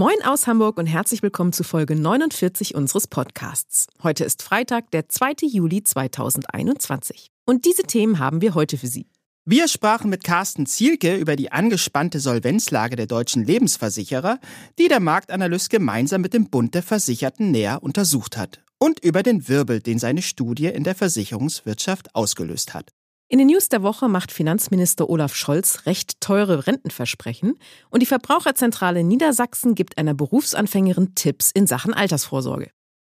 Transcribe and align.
Moin 0.00 0.22
aus 0.24 0.46
Hamburg 0.46 0.78
und 0.78 0.86
herzlich 0.86 1.22
willkommen 1.22 1.52
zu 1.52 1.62
Folge 1.62 1.94
49 1.94 2.74
unseres 2.74 3.06
Podcasts. 3.06 3.86
Heute 4.02 4.24
ist 4.24 4.42
Freitag, 4.42 4.90
der 4.92 5.10
2. 5.10 5.34
Juli 5.42 5.84
2021. 5.84 7.30
Und 7.44 7.66
diese 7.66 7.82
Themen 7.82 8.18
haben 8.18 8.40
wir 8.40 8.54
heute 8.54 8.78
für 8.78 8.86
Sie. 8.86 9.10
Wir 9.44 9.68
sprachen 9.68 10.08
mit 10.08 10.24
Carsten 10.24 10.64
Zielke 10.64 11.16
über 11.16 11.36
die 11.36 11.52
angespannte 11.52 12.18
Solvenzlage 12.18 12.96
der 12.96 13.04
deutschen 13.04 13.44
Lebensversicherer, 13.44 14.38
die 14.78 14.88
der 14.88 15.00
Marktanalyst 15.00 15.68
gemeinsam 15.68 16.22
mit 16.22 16.32
dem 16.32 16.48
Bund 16.48 16.74
der 16.74 16.82
Versicherten 16.82 17.50
näher 17.50 17.82
untersucht 17.82 18.38
hat, 18.38 18.62
und 18.78 19.04
über 19.04 19.22
den 19.22 19.48
Wirbel, 19.48 19.80
den 19.80 19.98
seine 19.98 20.22
Studie 20.22 20.68
in 20.68 20.84
der 20.84 20.94
Versicherungswirtschaft 20.94 22.14
ausgelöst 22.14 22.72
hat. 22.72 22.94
In 23.32 23.38
den 23.38 23.46
News 23.46 23.68
der 23.68 23.84
Woche 23.84 24.08
macht 24.08 24.32
Finanzminister 24.32 25.08
Olaf 25.08 25.36
Scholz 25.36 25.86
recht 25.86 26.20
teure 26.20 26.66
Rentenversprechen 26.66 27.60
und 27.88 28.02
die 28.02 28.06
Verbraucherzentrale 28.06 29.04
Niedersachsen 29.04 29.76
gibt 29.76 29.98
einer 29.98 30.14
Berufsanfängerin 30.14 31.14
Tipps 31.14 31.52
in 31.52 31.68
Sachen 31.68 31.94
Altersvorsorge. 31.94 32.72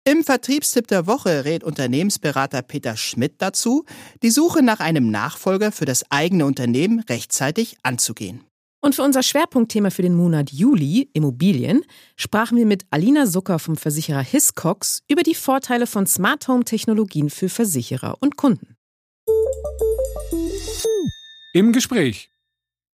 Im 0.07 0.23
Vertriebstipp 0.23 0.85
der 0.85 1.07
Woche 1.07 1.45
rät 1.45 1.63
Unternehmensberater 1.63 2.61
Peter 2.61 2.95
Schmidt 2.95 3.41
dazu, 3.41 3.85
die 4.21 4.29
Suche 4.29 4.61
nach 4.61 4.81
einem 4.81 5.09
Nachfolger 5.09 5.71
für 5.71 5.85
das 5.85 6.05
eigene 6.11 6.45
Unternehmen 6.45 6.99
rechtzeitig 6.99 7.77
anzugehen. 7.81 8.43
Und 8.81 8.93
für 8.93 9.01
unser 9.01 9.23
Schwerpunktthema 9.23 9.89
für 9.89 10.03
den 10.03 10.13
Monat 10.13 10.51
Juli, 10.51 11.09
Immobilien, 11.13 11.81
sprachen 12.17 12.55
wir 12.59 12.67
mit 12.67 12.85
Alina 12.91 13.25
Zucker 13.25 13.57
vom 13.57 13.77
Versicherer 13.77 14.21
Hiscox 14.21 14.99
über 15.09 15.23
die 15.23 15.33
Vorteile 15.33 15.87
von 15.87 16.05
Smart 16.05 16.47
Home 16.47 16.65
Technologien 16.65 17.31
für 17.31 17.49
Versicherer 17.49 18.17
und 18.19 18.37
Kunden. 18.37 18.75
Im 21.53 21.71
Gespräch. 21.71 22.29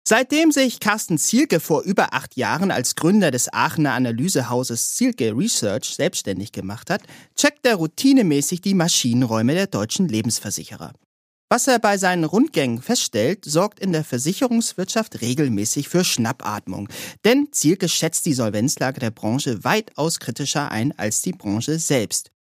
Seitdem 0.08 0.52
sich 0.52 0.80
Carsten 0.80 1.18
Zielke 1.18 1.60
vor 1.60 1.84
über 1.84 2.14
acht 2.14 2.36
Jahren 2.36 2.72
als 2.72 2.96
Gründer 2.96 3.32
des 3.32 3.54
Aachener 3.54 3.94
Analysehauses 3.94 4.96
Zielke 4.96 5.38
Research 5.38 5.96
selbstständig 5.96 6.52
gemacht 6.52 6.90
hat, 6.90 7.04
checkt 7.36 7.66
er 7.66 7.76
routinemäßig 7.76 8.62
die 8.62 8.74
Maschinenräume 8.74 9.54
der 9.54 9.68
deutschen 9.68 10.08
Lebensversicherer. 10.08 10.94
Was 11.52 11.68
er 11.68 11.80
bei 11.80 11.98
seinen 11.98 12.24
Rundgängen 12.24 12.82
feststellt, 12.82 13.46
sorgt 13.46 13.80
in 13.80 13.92
der 13.92 14.04
Versicherungswirtschaft 14.04 15.22
regelmäßig 15.22 15.90
für 15.90 16.04
Schnappatmung. 16.04 16.90
Denn 17.24 17.50
Zielke 17.52 17.90
schätzt 17.90 18.26
die 18.26 18.34
Solvenzlage 18.34 19.00
der 19.00 19.12
Branche 19.12 19.64
weitaus 19.64 20.20
kritischer 20.20 20.72
ein 20.72 20.98
als 20.98 21.22
die 21.22 21.34
Branche 21.34 21.80
selbst. 21.80 22.32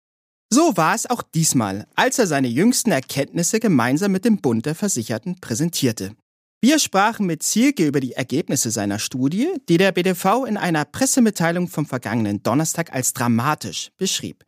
So 0.50 0.77
war 0.78 0.94
es 0.94 1.08
auch 1.08 1.22
diesmal, 1.22 1.86
als 1.94 2.18
er 2.18 2.27
seine 2.27 2.48
jüngsten 2.48 2.91
Erkenntnisse 2.91 3.60
gemeinsam 3.60 4.12
mit 4.12 4.24
dem 4.24 4.38
Bund 4.38 4.64
der 4.64 4.74
Versicherten 4.74 5.41
präsentierte. 5.41 6.12
Wir 6.60 6.78
sprachen 6.78 7.27
mit 7.27 7.42
Zielke 7.42 7.86
über 7.86 8.00
die 8.00 8.14
Ergebnisse 8.14 8.70
seiner 8.70 8.98
Studie, 8.98 9.48
die 9.69 9.76
der 9.76 9.92
BDV 9.92 10.44
in 10.46 10.56
einer 10.56 10.86
Pressemitteilung 10.86 11.69
vom 11.69 11.86
vergangenen 11.86 12.42
Donnerstag 12.42 12.92
als 12.92 13.12
dramatisch 13.12 13.91
beschrieb. 13.98 14.44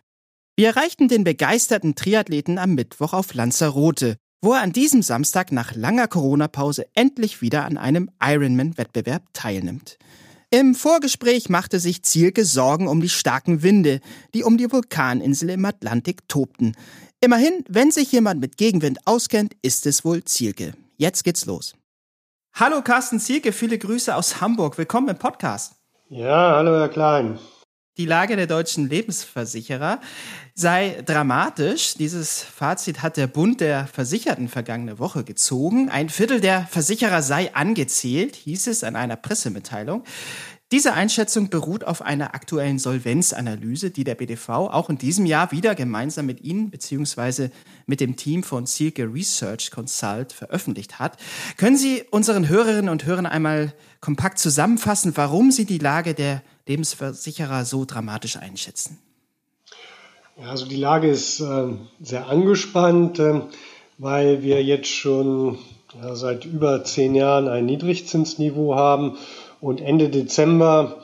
Wir 0.56 0.68
erreichten 0.68 1.08
den 1.08 1.22
begeisterten 1.22 1.94
Triathleten 1.94 2.58
am 2.58 2.74
Mittwoch 2.74 3.12
auf 3.12 3.34
Lanzarote, 3.34 4.16
wo 4.42 4.54
er 4.54 4.62
an 4.62 4.72
diesem 4.72 5.02
Samstag 5.02 5.52
nach 5.52 5.74
langer 5.74 6.08
Corona-Pause 6.08 6.86
endlich 6.94 7.42
wieder 7.42 7.64
an 7.66 7.76
einem 7.76 8.10
Ironman-Wettbewerb 8.20 9.22
teilnimmt. 9.34 9.98
Im 10.52 10.74
Vorgespräch 10.74 11.48
machte 11.48 11.78
sich 11.78 12.02
Zielke 12.02 12.44
Sorgen 12.44 12.88
um 12.88 13.00
die 13.00 13.08
starken 13.08 13.62
Winde, 13.62 14.00
die 14.34 14.42
um 14.42 14.58
die 14.58 14.72
Vulkaninsel 14.72 15.50
im 15.50 15.64
Atlantik 15.64 16.26
tobten. 16.26 16.76
Immerhin, 17.20 17.64
wenn 17.68 17.92
sich 17.92 18.10
jemand 18.10 18.40
mit 18.40 18.56
Gegenwind 18.56 18.98
auskennt, 19.04 19.54
ist 19.62 19.86
es 19.86 20.04
wohl 20.04 20.24
Zielke. 20.24 20.72
Jetzt 20.96 21.22
geht's 21.22 21.46
los. 21.46 21.76
Hallo 22.52 22.82
Carsten 22.82 23.20
Zielke, 23.20 23.52
viele 23.52 23.78
Grüße 23.78 24.12
aus 24.12 24.40
Hamburg. 24.40 24.76
Willkommen 24.76 25.10
im 25.10 25.18
Podcast. 25.18 25.74
Ja, 26.08 26.56
hallo 26.56 26.76
Herr 26.76 26.88
Klein. 26.88 27.38
Die 27.98 28.06
Lage 28.06 28.36
der 28.36 28.46
deutschen 28.46 28.88
Lebensversicherer 28.88 30.00
sei 30.54 31.02
dramatisch. 31.04 31.94
Dieses 31.94 32.40
Fazit 32.40 33.02
hat 33.02 33.16
der 33.16 33.26
Bund 33.26 33.60
der 33.60 33.88
Versicherten 33.88 34.48
vergangene 34.48 35.00
Woche 35.00 35.24
gezogen. 35.24 35.88
Ein 35.90 36.08
Viertel 36.08 36.40
der 36.40 36.66
Versicherer 36.70 37.20
sei 37.20 37.52
angezählt, 37.54 38.36
hieß 38.36 38.68
es 38.68 38.84
an 38.84 38.94
einer 38.94 39.16
Pressemitteilung. 39.16 40.04
Diese 40.72 40.92
Einschätzung 40.94 41.50
beruht 41.50 41.82
auf 41.82 42.00
einer 42.00 42.32
aktuellen 42.32 42.78
Solvenzanalyse, 42.78 43.90
die 43.90 44.04
der 44.04 44.14
BDV 44.14 44.48
auch 44.48 44.88
in 44.88 44.98
diesem 44.98 45.26
Jahr 45.26 45.50
wieder 45.50 45.74
gemeinsam 45.74 46.26
mit 46.26 46.42
Ihnen 46.42 46.70
bzw. 46.70 47.48
mit 47.86 47.98
dem 47.98 48.14
Team 48.14 48.44
von 48.44 48.68
Zielke 48.68 49.12
Research 49.12 49.72
Consult 49.72 50.32
veröffentlicht 50.32 51.00
hat. 51.00 51.16
Können 51.56 51.76
Sie 51.76 52.04
unseren 52.12 52.48
Hörerinnen 52.48 52.88
und 52.88 53.04
Hörern 53.04 53.26
einmal 53.26 53.74
kompakt 54.00 54.38
zusammenfassen, 54.38 55.16
warum 55.16 55.50
Sie 55.50 55.64
die 55.64 55.78
Lage 55.78 56.14
der 56.14 56.40
Lebensversicherer 56.66 57.64
so 57.64 57.84
dramatisch 57.84 58.36
einschätzen? 58.36 58.98
Also 60.42 60.66
die 60.66 60.76
Lage 60.76 61.08
ist 61.08 61.40
äh, 61.40 61.68
sehr 62.00 62.28
angespannt, 62.28 63.18
äh, 63.18 63.42
weil 63.98 64.42
wir 64.42 64.62
jetzt 64.62 64.88
schon 64.88 65.58
seit 66.12 66.44
über 66.44 66.84
zehn 66.84 67.14
Jahren 67.14 67.48
ein 67.48 67.66
Niedrigzinsniveau 67.66 68.76
haben 68.76 69.18
und 69.60 69.80
Ende 69.80 70.08
Dezember 70.08 71.02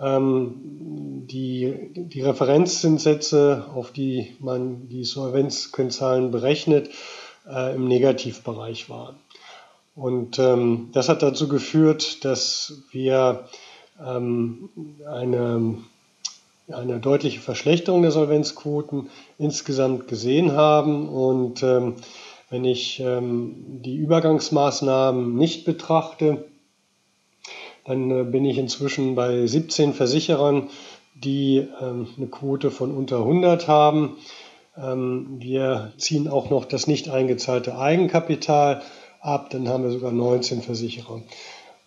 ähm, 0.00 1.26
die, 1.26 1.90
die 1.94 2.22
Referenzzinssätze, 2.22 3.66
auf 3.74 3.92
die 3.92 4.36
man 4.40 4.88
die 4.88 5.04
Solvenzkennzahlen 5.04 6.30
berechnet, 6.30 6.90
äh, 7.48 7.74
im 7.74 7.88
Negativbereich 7.88 8.88
waren. 8.88 9.16
Und 9.94 10.38
ähm, 10.38 10.90
das 10.92 11.08
hat 11.08 11.22
dazu 11.22 11.48
geführt, 11.48 12.24
dass 12.24 12.82
wir 12.92 13.48
ähm, 14.04 14.68
eine, 15.06 15.78
eine 16.72 16.98
deutliche 16.98 17.40
Verschlechterung 17.40 18.02
der 18.02 18.10
Solvenzquoten 18.10 19.10
insgesamt 19.38 20.08
gesehen 20.08 20.52
haben. 20.52 21.08
Und 21.08 21.62
ähm, 21.62 21.96
wenn 22.50 22.64
ich 22.64 23.00
ähm, 23.00 23.82
die 23.82 23.96
Übergangsmaßnahmen 23.96 25.34
nicht 25.36 25.64
betrachte, 25.64 26.44
dann 27.84 28.10
äh, 28.10 28.24
bin 28.24 28.44
ich 28.44 28.58
inzwischen 28.58 29.14
bei 29.14 29.46
17 29.46 29.94
Versicherern, 29.94 30.68
die 31.14 31.66
ähm, 31.80 32.08
eine 32.16 32.26
Quote 32.26 32.70
von 32.70 32.94
unter 32.94 33.18
100 33.18 33.66
haben. 33.66 34.16
Ähm, 34.76 35.36
wir 35.40 35.92
ziehen 35.96 36.28
auch 36.28 36.50
noch 36.50 36.64
das 36.64 36.86
nicht 36.86 37.08
eingezahlte 37.08 37.78
Eigenkapital 37.78 38.82
ab, 39.20 39.50
dann 39.50 39.68
haben 39.68 39.84
wir 39.84 39.90
sogar 39.90 40.12
19 40.12 40.62
Versicherer. 40.62 41.22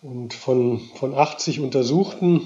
Und 0.02 0.34
von, 0.34 0.80
von 0.96 1.14
80 1.14 1.60
Untersuchten 1.60 2.42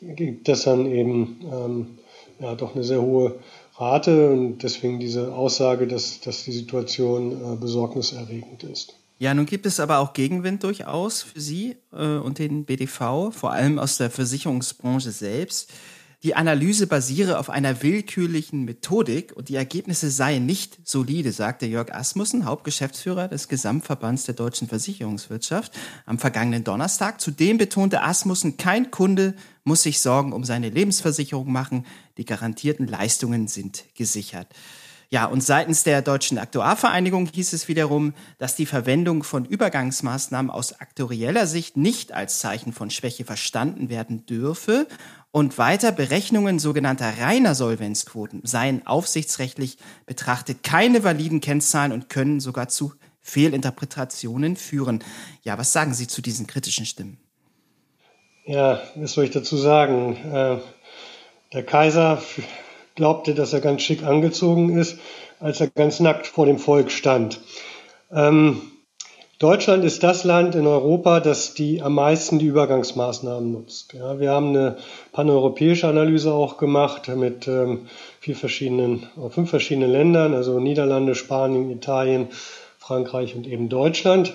gibt 0.00 0.48
das 0.48 0.62
dann 0.62 0.86
eben 0.86 1.40
ähm, 1.52 1.98
ja, 2.38 2.54
doch 2.54 2.74
eine 2.74 2.84
sehr 2.84 3.02
hohe 3.02 3.38
Rate 3.76 4.30
und 4.30 4.62
deswegen 4.62 5.00
diese 5.00 5.34
Aussage, 5.34 5.86
dass, 5.86 6.20
dass 6.20 6.44
die 6.44 6.52
Situation 6.52 7.32
äh, 7.32 7.56
besorgniserregend 7.56 8.62
ist. 8.64 8.94
Ja, 9.18 9.34
nun 9.34 9.44
gibt 9.44 9.66
es 9.66 9.80
aber 9.80 9.98
auch 9.98 10.14
Gegenwind 10.14 10.62
durchaus 10.62 11.22
für 11.22 11.40
Sie 11.40 11.76
äh, 11.92 12.16
und 12.16 12.38
den 12.38 12.64
BDV, 12.64 13.30
vor 13.32 13.52
allem 13.52 13.78
aus 13.78 13.98
der 13.98 14.10
Versicherungsbranche 14.10 15.10
selbst. 15.10 15.70
Die 16.22 16.34
Analyse 16.34 16.86
basiere 16.86 17.38
auf 17.38 17.48
einer 17.48 17.82
willkürlichen 17.82 18.66
Methodik 18.66 19.32
und 19.34 19.48
die 19.48 19.54
Ergebnisse 19.54 20.10
seien 20.10 20.44
nicht 20.44 20.86
solide, 20.86 21.32
sagte 21.32 21.64
Jörg 21.64 21.94
Asmussen, 21.94 22.44
Hauptgeschäftsführer 22.44 23.26
des 23.26 23.48
Gesamtverbands 23.48 24.24
der 24.24 24.34
deutschen 24.34 24.68
Versicherungswirtschaft, 24.68 25.72
am 26.04 26.18
vergangenen 26.18 26.62
Donnerstag. 26.62 27.22
Zudem 27.22 27.56
betonte 27.56 28.02
Asmussen, 28.02 28.58
kein 28.58 28.90
Kunde 28.90 29.34
muss 29.64 29.82
sich 29.82 30.00
Sorgen 30.00 30.34
um 30.34 30.44
seine 30.44 30.68
Lebensversicherung 30.68 31.50
machen, 31.50 31.86
die 32.18 32.26
garantierten 32.26 32.86
Leistungen 32.86 33.48
sind 33.48 33.84
gesichert. 33.94 34.48
Ja, 35.12 35.24
und 35.24 35.42
seitens 35.42 35.82
der 35.82 36.02
Deutschen 36.02 36.38
Aktuarvereinigung 36.38 37.26
hieß 37.26 37.52
es 37.52 37.66
wiederum, 37.66 38.14
dass 38.38 38.54
die 38.54 38.64
Verwendung 38.64 39.24
von 39.24 39.44
Übergangsmaßnahmen 39.44 40.52
aus 40.52 40.80
aktuarieller 40.80 41.48
Sicht 41.48 41.76
nicht 41.76 42.12
als 42.12 42.38
Zeichen 42.38 42.72
von 42.72 42.90
Schwäche 42.90 43.24
verstanden 43.24 43.88
werden 43.88 44.24
dürfe 44.24 44.86
und 45.32 45.58
weiter 45.58 45.90
Berechnungen 45.90 46.60
sogenannter 46.60 47.12
reiner 47.20 47.56
Solvenzquoten 47.56 48.42
seien 48.44 48.86
aufsichtsrechtlich 48.86 49.78
betrachtet 50.06 50.62
keine 50.62 51.02
validen 51.02 51.40
Kennzahlen 51.40 51.90
und 51.90 52.08
können 52.08 52.38
sogar 52.38 52.68
zu 52.68 52.92
Fehlinterpretationen 53.20 54.54
führen. 54.54 55.02
Ja, 55.42 55.58
was 55.58 55.72
sagen 55.72 55.92
Sie 55.92 56.06
zu 56.06 56.22
diesen 56.22 56.46
kritischen 56.46 56.86
Stimmen? 56.86 57.18
Ja, 58.44 58.80
was 58.94 59.14
soll 59.14 59.24
ich 59.24 59.30
dazu 59.32 59.56
sagen? 59.56 60.16
Äh, 60.16 60.58
der 61.52 61.64
Kaiser 61.64 62.22
glaubte, 62.94 63.34
dass 63.34 63.52
er 63.52 63.60
ganz 63.60 63.82
schick 63.82 64.02
angezogen 64.02 64.76
ist, 64.76 64.98
als 65.38 65.60
er 65.60 65.68
ganz 65.68 66.00
nackt 66.00 66.26
vor 66.26 66.46
dem 66.46 66.58
Volk 66.58 66.90
stand. 66.90 67.40
Ähm, 68.12 68.60
Deutschland 69.40 69.84
ist 69.86 70.02
das 70.02 70.24
Land 70.24 70.54
in 70.54 70.66
Europa, 70.66 71.18
das 71.18 71.54
die 71.54 71.80
am 71.80 71.94
meisten 71.94 72.38
die 72.38 72.44
Übergangsmaßnahmen 72.44 73.50
nutzt. 73.50 73.94
Ja, 73.94 74.20
wir 74.20 74.32
haben 74.32 74.50
eine 74.50 74.76
paneuropäische 75.12 75.88
Analyse 75.88 76.34
auch 76.34 76.58
gemacht 76.58 77.08
mit 77.08 77.48
ähm, 77.48 77.86
vier 78.20 78.36
verschiedenen, 78.36 79.06
fünf 79.30 79.48
verschiedenen 79.48 79.90
Ländern, 79.90 80.34
also 80.34 80.60
Niederlande, 80.60 81.14
Spanien, 81.14 81.70
Italien, 81.70 82.28
Frankreich 82.78 83.34
und 83.34 83.46
eben 83.46 83.70
Deutschland. 83.70 84.34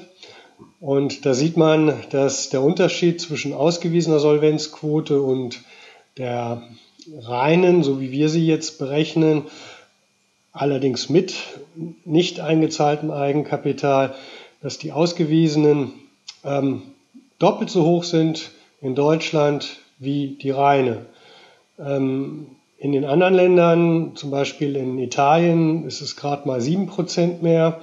Und 0.79 1.27
da 1.27 1.35
sieht 1.35 1.55
man, 1.55 1.93
dass 2.09 2.49
der 2.49 2.63
Unterschied 2.63 3.21
zwischen 3.21 3.53
ausgewiesener 3.53 4.17
Solvenzquote 4.17 5.21
und 5.21 5.61
der 6.17 6.63
reinen, 7.21 7.83
so 7.83 7.99
wie 7.99 8.11
wir 8.11 8.29
sie 8.29 8.45
jetzt 8.45 8.79
berechnen, 8.79 9.43
allerdings 10.51 11.09
mit 11.09 11.35
nicht 12.05 12.39
eingezahltem 12.39 13.11
Eigenkapital, 13.11 14.15
dass 14.61 14.77
die 14.77 14.91
ausgewiesenen 14.91 15.93
ähm, 16.43 16.83
doppelt 17.39 17.69
so 17.69 17.85
hoch 17.85 18.03
sind 18.03 18.51
in 18.81 18.95
Deutschland 18.95 19.79
wie 19.99 20.37
die 20.41 20.51
reine. 20.51 21.05
Ähm, 21.77 22.47
in 22.77 22.91
den 22.91 23.05
anderen 23.05 23.33
Ländern, 23.33 24.15
zum 24.15 24.31
Beispiel 24.31 24.75
in 24.75 24.99
Italien, 24.99 25.85
ist 25.85 26.01
es 26.01 26.15
gerade 26.15 26.47
mal 26.47 26.59
7% 26.59 27.41
mehr, 27.41 27.79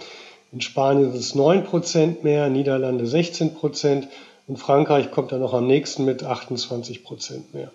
in 0.53 0.61
Spanien 0.61 1.13
ist 1.13 1.19
es 1.19 1.35
9% 1.35 2.23
mehr, 2.23 2.51
Niederlande 2.51 3.05
16% 3.05 4.05
und 4.47 4.59
Frankreich 4.59 5.11
kommt 5.11 5.33
dann 5.33 5.41
noch 5.41 5.55
am 5.55 5.67
nächsten 5.67 6.05
mit 6.05 6.25
28% 6.25 7.55
mehr. 7.55 7.73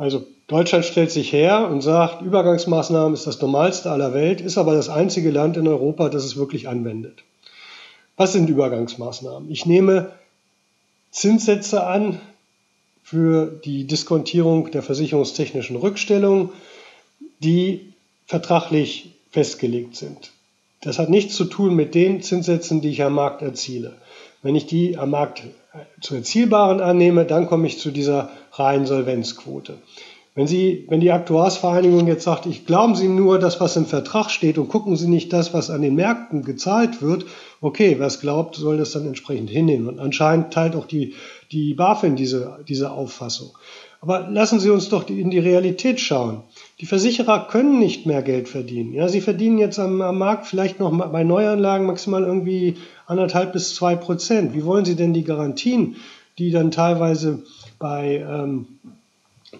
Also 0.00 0.26
Deutschland 0.46 0.86
stellt 0.86 1.10
sich 1.10 1.30
her 1.30 1.68
und 1.68 1.82
sagt, 1.82 2.22
Übergangsmaßnahmen 2.22 3.12
ist 3.12 3.26
das 3.26 3.38
Normalste 3.42 3.90
aller 3.90 4.14
Welt, 4.14 4.40
ist 4.40 4.56
aber 4.56 4.72
das 4.72 4.88
einzige 4.88 5.30
Land 5.30 5.58
in 5.58 5.68
Europa, 5.68 6.08
das 6.08 6.24
es 6.24 6.38
wirklich 6.38 6.68
anwendet. 6.68 7.22
Was 8.16 8.32
sind 8.32 8.48
Übergangsmaßnahmen? 8.48 9.50
Ich 9.50 9.66
nehme 9.66 10.10
Zinssätze 11.10 11.84
an 11.84 12.18
für 13.02 13.60
die 13.62 13.86
Diskontierung 13.86 14.70
der 14.70 14.82
versicherungstechnischen 14.82 15.76
Rückstellungen, 15.76 16.48
die 17.40 17.92
vertraglich 18.26 19.10
festgelegt 19.30 19.96
sind. 19.96 20.30
Das 20.80 20.98
hat 20.98 21.10
nichts 21.10 21.34
zu 21.34 21.44
tun 21.44 21.74
mit 21.76 21.94
den 21.94 22.22
Zinssätzen, 22.22 22.80
die 22.80 22.88
ich 22.88 23.02
am 23.02 23.12
Markt 23.12 23.42
erziele. 23.42 23.96
Wenn 24.40 24.56
ich 24.56 24.64
die 24.64 24.96
am 24.96 25.10
Markt 25.10 25.42
zu 26.00 26.14
erzielbaren 26.14 26.80
annehme, 26.80 27.24
dann 27.24 27.46
komme 27.46 27.66
ich 27.66 27.78
zu 27.78 27.90
dieser 27.90 28.30
reinen 28.52 28.86
Solvenzquote. 28.86 29.78
Wenn, 30.34 30.46
Sie, 30.46 30.86
wenn 30.88 31.00
die 31.00 31.10
Aktuarsvereinigung 31.10 32.06
jetzt 32.06 32.22
sagt, 32.22 32.46
ich 32.46 32.64
glauben 32.64 32.94
Sie 32.94 33.08
nur 33.08 33.38
das, 33.38 33.60
was 33.60 33.76
im 33.76 33.86
Vertrag 33.86 34.30
steht 34.30 34.58
und 34.58 34.68
gucken 34.68 34.96
Sie 34.96 35.08
nicht 35.08 35.32
das, 35.32 35.52
was 35.52 35.70
an 35.70 35.82
den 35.82 35.96
Märkten 35.96 36.42
gezahlt 36.42 37.02
wird, 37.02 37.26
okay, 37.60 37.96
wer 37.98 38.06
es 38.06 38.20
glaubt, 38.20 38.54
soll 38.54 38.78
das 38.78 38.92
dann 38.92 39.06
entsprechend 39.06 39.50
hinnehmen. 39.50 39.88
Und 39.88 39.98
anscheinend 39.98 40.52
teilt 40.52 40.76
auch 40.76 40.86
die, 40.86 41.14
die 41.50 41.74
BaFin 41.74 42.14
diese, 42.14 42.60
diese 42.68 42.92
Auffassung. 42.92 43.50
Aber 44.00 44.28
lassen 44.30 44.60
Sie 44.60 44.70
uns 44.70 44.88
doch 44.88 45.08
in 45.08 45.30
die 45.30 45.38
Realität 45.38 46.00
schauen. 46.00 46.44
Die 46.80 46.86
Versicherer 46.86 47.46
können 47.48 47.78
nicht 47.78 48.06
mehr 48.06 48.22
Geld 48.22 48.48
verdienen. 48.48 48.94
Ja, 48.94 49.08
sie 49.08 49.20
verdienen 49.20 49.58
jetzt 49.58 49.78
am, 49.78 50.00
am 50.00 50.18
Markt 50.18 50.46
vielleicht 50.46 50.80
noch 50.80 50.96
bei 51.10 51.24
Neuanlagen 51.24 51.86
maximal 51.86 52.22
irgendwie 52.22 52.76
anderthalb 53.06 53.52
bis 53.52 53.74
zwei 53.74 53.96
Prozent. 53.96 54.54
Wie 54.54 54.64
wollen 54.64 54.84
Sie 54.84 54.96
denn 54.96 55.12
die 55.12 55.24
Garantien, 55.24 55.96
die 56.38 56.50
dann 56.50 56.70
teilweise 56.70 57.42
bei 57.78 58.24
ähm, 58.26 58.66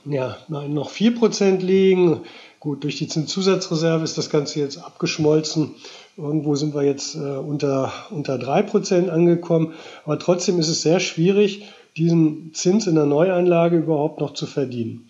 ja, 0.06 0.38
noch 0.48 0.90
vier 0.90 1.14
Prozent 1.14 1.62
liegen? 1.62 2.22
Gut, 2.58 2.84
durch 2.84 2.96
die 2.96 3.08
Zinszusatzreserve 3.08 4.04
ist 4.04 4.18
das 4.18 4.30
Ganze 4.30 4.60
jetzt 4.60 4.78
abgeschmolzen 4.78 5.74
Irgendwo 6.16 6.54
sind 6.54 6.74
wir 6.74 6.82
jetzt 6.82 7.14
äh, 7.14 7.18
unter, 7.18 7.92
unter 8.10 8.34
3% 8.34 9.08
angekommen. 9.08 9.74
Aber 10.04 10.18
trotzdem 10.18 10.58
ist 10.58 10.68
es 10.68 10.82
sehr 10.82 11.00
schwierig, 11.00 11.68
diesen 11.96 12.52
Zins 12.52 12.86
in 12.86 12.94
der 12.94 13.06
Neuanlage 13.06 13.78
überhaupt 13.78 14.20
noch 14.20 14.34
zu 14.34 14.46
verdienen. 14.46 15.09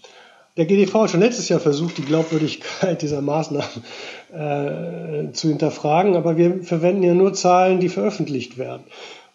Der 0.60 0.66
GDV 0.66 0.92
hat 0.92 1.10
schon 1.10 1.20
letztes 1.20 1.48
Jahr 1.48 1.58
versucht, 1.58 1.96
die 1.96 2.04
Glaubwürdigkeit 2.04 3.00
dieser 3.00 3.22
Maßnahmen 3.22 3.64
äh, 4.30 5.32
zu 5.32 5.48
hinterfragen, 5.48 6.16
aber 6.16 6.36
wir 6.36 6.62
verwenden 6.62 7.02
ja 7.02 7.14
nur 7.14 7.32
Zahlen, 7.32 7.80
die 7.80 7.88
veröffentlicht 7.88 8.58
werden. 8.58 8.82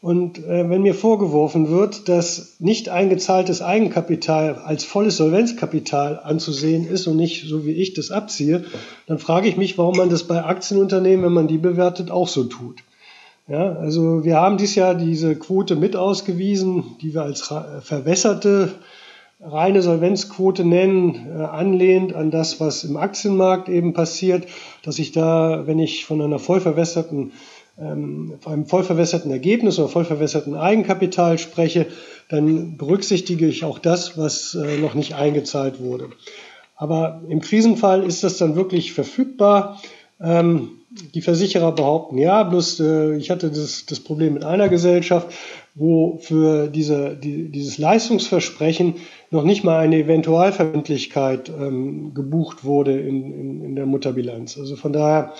Und 0.04 0.38
äh, 0.45 0.69
wenn 0.69 0.83
mir 0.83 0.94
vorgeworfen 0.94 1.72
wird, 1.72 2.10
dass 2.10 2.57
nicht 2.60 2.89
eingezahltes 2.89 3.63
Eigenkapital 3.63 4.54
als 4.54 4.83
volles 4.83 5.18
Solvenzkapital 5.18 6.19
anzusehen 6.24 6.88
ist 6.88 7.07
und 7.07 7.18
nicht 7.18 7.48
so 7.48 7.66
wie 7.66 7.72
ich 7.72 7.95
das 7.95 8.12
abziehe, 8.12 8.63
dann 9.07 9.18
frage 9.18 9.48
ich 9.48 9.57
mich, 9.57 9.80
warum 9.80 9.98
man 9.98 10.12
das 10.12 10.25
bei 10.25 10.44
Aktienunternehmen, 10.44 11.25
wenn 11.25 11.33
man 11.33 11.48
die 11.48 11.57
bewertet, 11.57 12.12
auch 12.12 12.27
so 12.27 12.44
tut. 12.44 12.83
Ja, 13.48 13.74
also 13.77 14.24
wir 14.24 14.36
haben 14.36 14.57
dieses 14.57 14.75
Jahr 14.75 14.94
diese 14.94 15.36
Quote 15.36 15.75
mit 15.75 15.95
ausgewiesen, 15.95 16.83
die 17.01 17.16
wir 17.16 17.24
als 17.24 17.51
verwässerte 17.81 18.69
reine 19.45 19.81
Solvenzquote 19.81 20.65
nennen, 20.65 21.27
äh, 21.38 21.44
anlehnt 21.44 22.13
an 22.13 22.31
das, 22.31 22.59
was 22.59 22.83
im 22.83 22.97
Aktienmarkt 22.97 23.69
eben 23.69 23.94
passiert, 23.94 24.47
dass 24.83 25.00
ich 25.00 25.12
da, 25.12 25.68
wenn 25.68 25.80
ich 25.80 26.06
von 26.06 26.21
einer 26.21 26.39
voll 26.39 26.62
verwässerten 26.62 27.31
ähm, 27.77 28.39
einem 28.45 28.65
voll 28.65 28.83
verwässerten 28.83 29.31
Ergebnis 29.31 29.80
oder 29.80 29.89
voll 29.89 30.06
verwässerten 30.06 30.56
Eigenkapital 30.56 31.38
spreche, 31.38 31.88
dann 32.30 32.77
berücksichtige 32.77 33.47
ich 33.47 33.65
auch 33.65 33.80
das, 33.80 34.18
was 34.18 34.56
äh, 34.56 34.77
noch 34.77 34.94
nicht 34.94 35.15
eingezahlt 35.15 35.81
wurde. 35.81 36.09
Aber 36.75 37.21
im 37.27 37.41
Krisenfall 37.41 38.03
ist 38.03 38.24
das 38.24 38.38
dann 38.38 38.56
wirklich 38.56 38.94
verfügbar. 38.94 39.81
Ähm, 40.21 40.69
die 41.13 41.21
Versicherer 41.21 41.74
behaupten 41.74 42.18
ja, 42.18 42.44
bloß 42.44 42.80
äh, 42.80 43.18
ich 43.18 43.30
hatte 43.30 43.50
das, 43.50 43.86
das 43.86 44.00
Problem 44.00 44.33
mit 44.33 44.45
einer 44.45 44.69
Gesellschaft, 44.69 45.33
wo 45.75 46.18
für 46.22 46.68
diese, 46.68 47.16
die, 47.18 47.50
dieses 47.50 47.77
Leistungsversprechen 47.77 48.95
noch 49.30 49.44
nicht 49.44 49.66
mal 49.66 49.80
eine 49.80 49.98
Eventualverbindlichkeit 49.98 51.50
ähm, 51.50 52.13
gebucht 52.13 52.63
wurde 52.63 52.98
in, 52.98 53.33
in, 53.33 53.62
in 53.62 53.75
der 53.75 53.86
Mutterbilanz. 53.86 54.57
Also 54.57 54.77
von 54.77 54.94
daher 54.94 55.33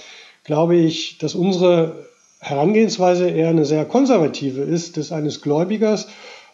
glaube 0.44 0.76
ich, 0.76 1.18
dass 1.18 1.36
unsere 1.36 2.06
Herangehensweise 2.40 3.30
eher 3.30 3.48
eine 3.48 3.66
sehr 3.66 3.86
konservative 3.86 4.62
ist, 4.62 4.98
des 4.98 5.14
eines 5.14 5.42
Gläubigers, 5.42 6.10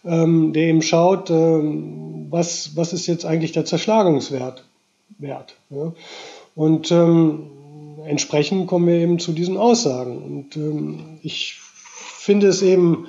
ähm, 0.05 0.53
der 0.53 0.63
eben 0.63 0.83
schaut, 0.83 1.31
ähm, 1.31 2.27
was, 2.29 2.75
was 2.75 2.93
ist 2.93 3.07
jetzt 3.07 3.25
eigentlich 3.25 3.51
der 3.51 3.65
Zerschlagungswert 3.65 4.63
wert. 5.17 5.55
Ja? 5.71 5.91
Und 6.55 6.91
ähm, 6.91 7.47
entsprechend 8.05 8.67
kommen 8.67 8.87
wir 8.87 8.95
eben 8.95 9.17
zu 9.17 9.31
diesen 9.31 9.57
Aussagen. 9.57 10.17
Und 10.19 10.55
ähm, 10.55 11.19
ich 11.23 11.55
finde 11.59 12.47
es 12.47 12.61
eben 12.61 13.07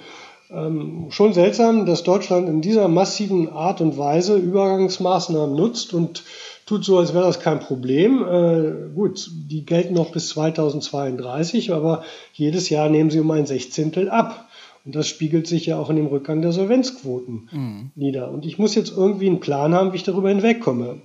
ähm, 0.54 1.06
schon 1.10 1.32
seltsam, 1.32 1.86
dass 1.86 2.02
Deutschland 2.02 2.48
in 2.48 2.60
dieser 2.60 2.88
massiven 2.88 3.48
Art 3.48 3.80
und 3.80 3.98
Weise 3.98 4.36
Übergangsmaßnahmen 4.36 5.56
nutzt 5.56 5.94
und 5.94 6.24
tut 6.66 6.84
so, 6.84 6.98
als 6.98 7.14
wäre 7.14 7.24
das 7.24 7.40
kein 7.40 7.60
Problem. 7.60 8.24
Äh, 8.24 8.94
gut, 8.94 9.30
die 9.50 9.64
gelten 9.64 9.94
noch 9.94 10.12
bis 10.12 10.28
2032, 10.30 11.72
aber 11.72 12.02
jedes 12.32 12.70
Jahr 12.70 12.88
nehmen 12.88 13.10
sie 13.10 13.20
um 13.20 13.30
ein 13.30 13.46
Sechzehntel 13.46 14.10
ab. 14.10 14.48
Und 14.84 14.96
das 14.96 15.06
spiegelt 15.06 15.46
sich 15.46 15.66
ja 15.66 15.78
auch 15.78 15.90
in 15.90 15.96
dem 15.96 16.06
Rückgang 16.06 16.42
der 16.42 16.52
Solvenzquoten 16.52 17.48
mhm. 17.52 17.90
nieder. 17.94 18.30
Und 18.30 18.44
ich 18.46 18.58
muss 18.58 18.74
jetzt 18.74 18.92
irgendwie 18.96 19.28
einen 19.28 19.40
Plan 19.40 19.74
haben, 19.74 19.92
wie 19.92 19.96
ich 19.96 20.02
darüber 20.02 20.28
hinwegkomme. 20.28 21.02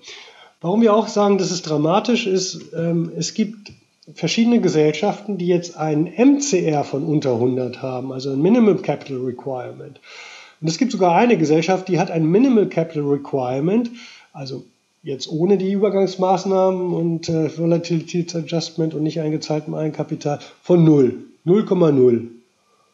Warum 0.62 0.82
wir 0.82 0.96
auch 0.96 1.08
sagen, 1.08 1.38
dass 1.38 1.52
es 1.52 1.62
dramatisch 1.62 2.26
ist, 2.26 2.74
ähm, 2.76 3.12
es 3.16 3.36
gibt 3.36 3.72
verschiedene 4.14 4.62
Gesellschaften, 4.62 5.38
die 5.38 5.48
jetzt 5.48 5.78
einen 5.78 6.06
MCR 6.06 6.84
von 6.84 7.04
unter 7.04 7.34
100 7.34 7.82
haben, 7.82 8.12
also 8.12 8.32
ein 8.32 8.42
Minimum 8.42 8.82
Capital 8.82 9.18
Requirement. 9.18 10.00
Und 10.62 10.68
es 10.68 10.78
gibt 10.78 10.92
sogar 10.92 11.16
eine 11.16 11.38
Gesellschaft, 11.38 11.88
die 11.88 12.00
hat 12.00 12.10
ein 12.10 12.26
Minimal 12.26 12.68
Capital 12.68 13.04
Requirement, 13.04 13.92
also 14.34 14.64
jetzt 15.04 15.30
ohne 15.30 15.58
die 15.58 15.72
Übergangsmaßnahmen 15.72 16.94
und 16.94 17.30
äh, 17.30 17.56
Volatilitätsadjustment 17.58 18.94
und 18.94 19.04
nicht 19.04 19.22
eingezahltem 19.22 19.76
Eigenkapital 19.76 20.40
von 20.62 20.84
0. 20.84 21.26
0,0. 21.46 22.28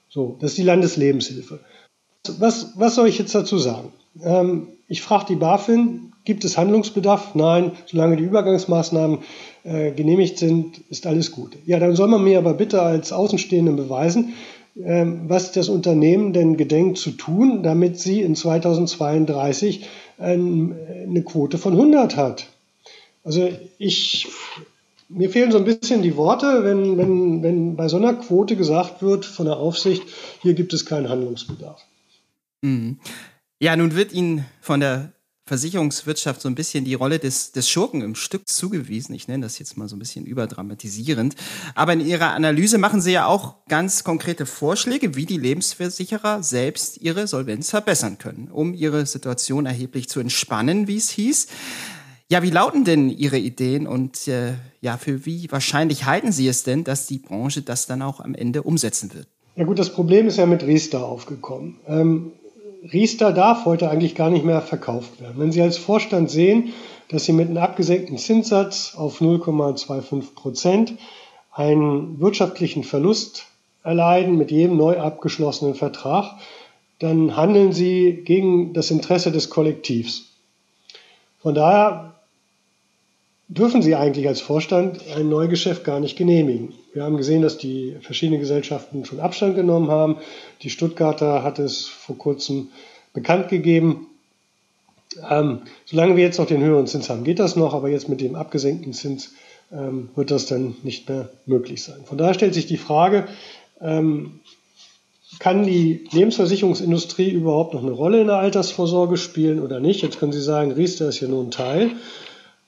So, 0.09 0.37
das 0.39 0.51
ist 0.51 0.57
die 0.57 0.63
Landeslebenshilfe. 0.63 1.59
Was, 2.37 2.73
was 2.75 2.95
soll 2.95 3.07
ich 3.07 3.17
jetzt 3.17 3.33
dazu 3.33 3.57
sagen? 3.57 3.91
Ähm, 4.21 4.67
ich 4.87 5.01
frage 5.01 5.25
die 5.29 5.35
BaFin, 5.35 6.13
gibt 6.25 6.45
es 6.45 6.57
Handlungsbedarf? 6.57 7.35
Nein, 7.35 7.71
solange 7.85 8.17
die 8.17 8.23
Übergangsmaßnahmen 8.23 9.19
äh, 9.63 9.91
genehmigt 9.91 10.37
sind, 10.37 10.81
ist 10.89 11.07
alles 11.07 11.31
gut. 11.31 11.57
Ja, 11.65 11.79
dann 11.79 11.95
soll 11.95 12.07
man 12.07 12.23
mir 12.23 12.37
aber 12.37 12.53
bitte 12.53 12.81
als 12.81 13.11
Außenstehenden 13.11 13.75
beweisen, 13.75 14.33
äh, 14.75 15.05
was 15.27 15.51
das 15.51 15.69
Unternehmen 15.69 16.33
denn 16.33 16.57
gedenkt 16.57 16.97
zu 16.97 17.11
tun, 17.11 17.63
damit 17.63 17.99
sie 17.99 18.21
in 18.21 18.35
2032 18.35 19.85
eine 20.19 21.23
Quote 21.25 21.57
von 21.57 21.73
100 21.73 22.15
hat. 22.15 22.45
Also 23.23 23.49
ich, 23.77 24.27
mir 25.09 25.29
fehlen 25.29 25.51
so 25.51 25.57
ein 25.57 25.65
bisschen 25.65 26.01
die 26.01 26.17
Worte, 26.17 26.63
wenn, 26.63 26.97
wenn, 26.97 27.43
wenn 27.43 27.75
bei 27.75 27.87
so 27.87 27.97
einer 27.97 28.13
Quote 28.13 28.55
gesagt 28.55 29.01
wird 29.01 29.25
von 29.25 29.45
der 29.45 29.57
Aufsicht, 29.57 30.03
hier 30.41 30.53
gibt 30.53 30.73
es 30.73 30.85
keinen 30.85 31.09
Handlungsbedarf. 31.09 31.81
Mhm. 32.61 32.99
Ja, 33.63 33.77
nun 33.77 33.95
wird 33.95 34.11
Ihnen 34.11 34.43
von 34.59 34.81
der 34.81 35.13
Versicherungswirtschaft 35.45 36.41
so 36.41 36.49
ein 36.49 36.55
bisschen 36.55 36.83
die 36.83 36.95
Rolle 36.95 37.17
des, 37.17 37.53
des 37.53 37.69
Schurken 37.69 38.01
im 38.01 38.13
Stück 38.13 38.49
zugewiesen. 38.49 39.15
Ich 39.15 39.29
nenne 39.29 39.45
das 39.45 39.57
jetzt 39.57 39.77
mal 39.77 39.87
so 39.87 39.95
ein 39.95 39.99
bisschen 39.99 40.25
überdramatisierend. 40.25 41.37
Aber 41.73 41.93
in 41.93 42.01
Ihrer 42.01 42.33
Analyse 42.33 42.77
machen 42.77 42.99
Sie 42.99 43.13
ja 43.13 43.25
auch 43.25 43.65
ganz 43.69 44.03
konkrete 44.03 44.45
Vorschläge, 44.45 45.15
wie 45.15 45.25
die 45.25 45.37
Lebensversicherer 45.37 46.43
selbst 46.43 46.97
ihre 46.97 47.25
Solvenz 47.25 47.69
verbessern 47.69 48.17
können, 48.17 48.49
um 48.51 48.73
ihre 48.73 49.05
Situation 49.05 49.65
erheblich 49.65 50.09
zu 50.09 50.19
entspannen, 50.19 50.89
wie 50.89 50.97
es 50.97 51.09
hieß. 51.11 51.47
Ja, 52.29 52.43
wie 52.43 52.49
lauten 52.49 52.83
denn 52.83 53.09
Ihre 53.09 53.37
Ideen 53.37 53.87
und 53.87 54.27
äh, 54.27 54.55
ja, 54.81 54.97
für 54.97 55.25
wie 55.25 55.49
wahrscheinlich 55.49 56.03
halten 56.03 56.33
Sie 56.33 56.49
es 56.49 56.63
denn, 56.63 56.83
dass 56.83 57.07
die 57.07 57.19
Branche 57.19 57.61
das 57.61 57.87
dann 57.87 58.01
auch 58.01 58.19
am 58.19 58.35
Ende 58.35 58.63
umsetzen 58.63 59.13
wird? 59.13 59.29
Ja 59.55 59.63
gut, 59.63 59.79
das 59.79 59.93
Problem 59.93 60.27
ist 60.27 60.35
ja 60.35 60.47
mit 60.47 60.63
Riester 60.63 61.05
aufgekommen. 61.05 61.79
Ähm, 61.87 62.33
Riester 62.91 63.31
darf 63.31 63.65
heute 63.65 63.89
eigentlich 63.89 64.15
gar 64.15 64.29
nicht 64.29 64.43
mehr 64.43 64.61
verkauft 64.61 65.21
werden. 65.21 65.35
Wenn 65.37 65.51
Sie 65.51 65.61
als 65.61 65.77
Vorstand 65.77 66.29
sehen, 66.29 66.73
dass 67.07 67.25
Sie 67.25 67.31
mit 67.31 67.47
einem 67.47 67.57
abgesenkten 67.57 68.17
Zinssatz 68.17 68.95
auf 68.97 69.21
0,25 69.21 70.35
Prozent 70.35 70.93
einen 71.53 72.19
wirtschaftlichen 72.19 72.83
Verlust 72.83 73.45
erleiden 73.83 74.37
mit 74.37 74.51
jedem 74.51 74.75
neu 74.75 74.99
abgeschlossenen 74.99 75.75
Vertrag, 75.75 76.35
dann 76.99 77.37
handeln 77.37 77.71
Sie 77.71 78.21
gegen 78.25 78.73
das 78.73 78.91
Interesse 78.91 79.31
des 79.31 79.49
Kollektivs. 79.49 80.33
Von 81.39 81.55
daher 81.55 82.12
dürfen 83.53 83.81
Sie 83.81 83.95
eigentlich 83.95 84.27
als 84.27 84.41
Vorstand 84.41 84.99
ein 85.15 85.29
Neugeschäft 85.29 85.83
gar 85.83 85.99
nicht 85.99 86.17
genehmigen. 86.17 86.73
Wir 86.93 87.03
haben 87.03 87.17
gesehen, 87.17 87.41
dass 87.41 87.57
die 87.57 87.95
verschiedenen 88.01 88.39
Gesellschaften 88.39 89.05
schon 89.05 89.19
Abstand 89.19 89.55
genommen 89.55 89.91
haben. 89.91 90.17
Die 90.61 90.69
Stuttgarter 90.69 91.43
hat 91.43 91.59
es 91.59 91.85
vor 91.85 92.17
kurzem 92.17 92.69
bekannt 93.13 93.49
gegeben. 93.49 94.07
Ähm, 95.29 95.61
solange 95.85 96.15
wir 96.15 96.23
jetzt 96.23 96.39
noch 96.39 96.47
den 96.47 96.63
höheren 96.63 96.87
Zins 96.87 97.09
haben, 97.09 97.23
geht 97.23 97.37
das 97.37 97.55
noch, 97.55 97.75
aber 97.75 97.89
jetzt 97.89 98.09
mit 98.09 98.21
dem 98.21 98.35
abgesenkten 98.35 98.93
Zins 98.93 99.33
ähm, 99.71 100.09
wird 100.15 100.31
das 100.31 100.47
dann 100.47 100.75
nicht 100.81 101.07
mehr 101.07 101.29
möglich 101.45 101.83
sein. 101.83 102.03
Von 102.05 102.17
daher 102.17 102.33
stellt 102.33 102.55
sich 102.55 102.65
die 102.65 102.77
Frage, 102.77 103.27
ähm, 103.79 104.39
kann 105.37 105.63
die 105.63 106.05
Lebensversicherungsindustrie 106.11 107.29
überhaupt 107.29 107.75
noch 107.75 107.83
eine 107.83 107.91
Rolle 107.91 108.21
in 108.21 108.27
der 108.27 108.37
Altersvorsorge 108.37 109.17
spielen 109.17 109.59
oder 109.61 109.79
nicht? 109.79 110.01
Jetzt 110.01 110.19
können 110.19 110.31
Sie 110.31 110.41
sagen, 110.41 110.71
Riester 110.71 111.09
ist 111.09 111.19
ja 111.19 111.27
nur 111.27 111.43
ein 111.43 111.51
Teil. 111.51 111.91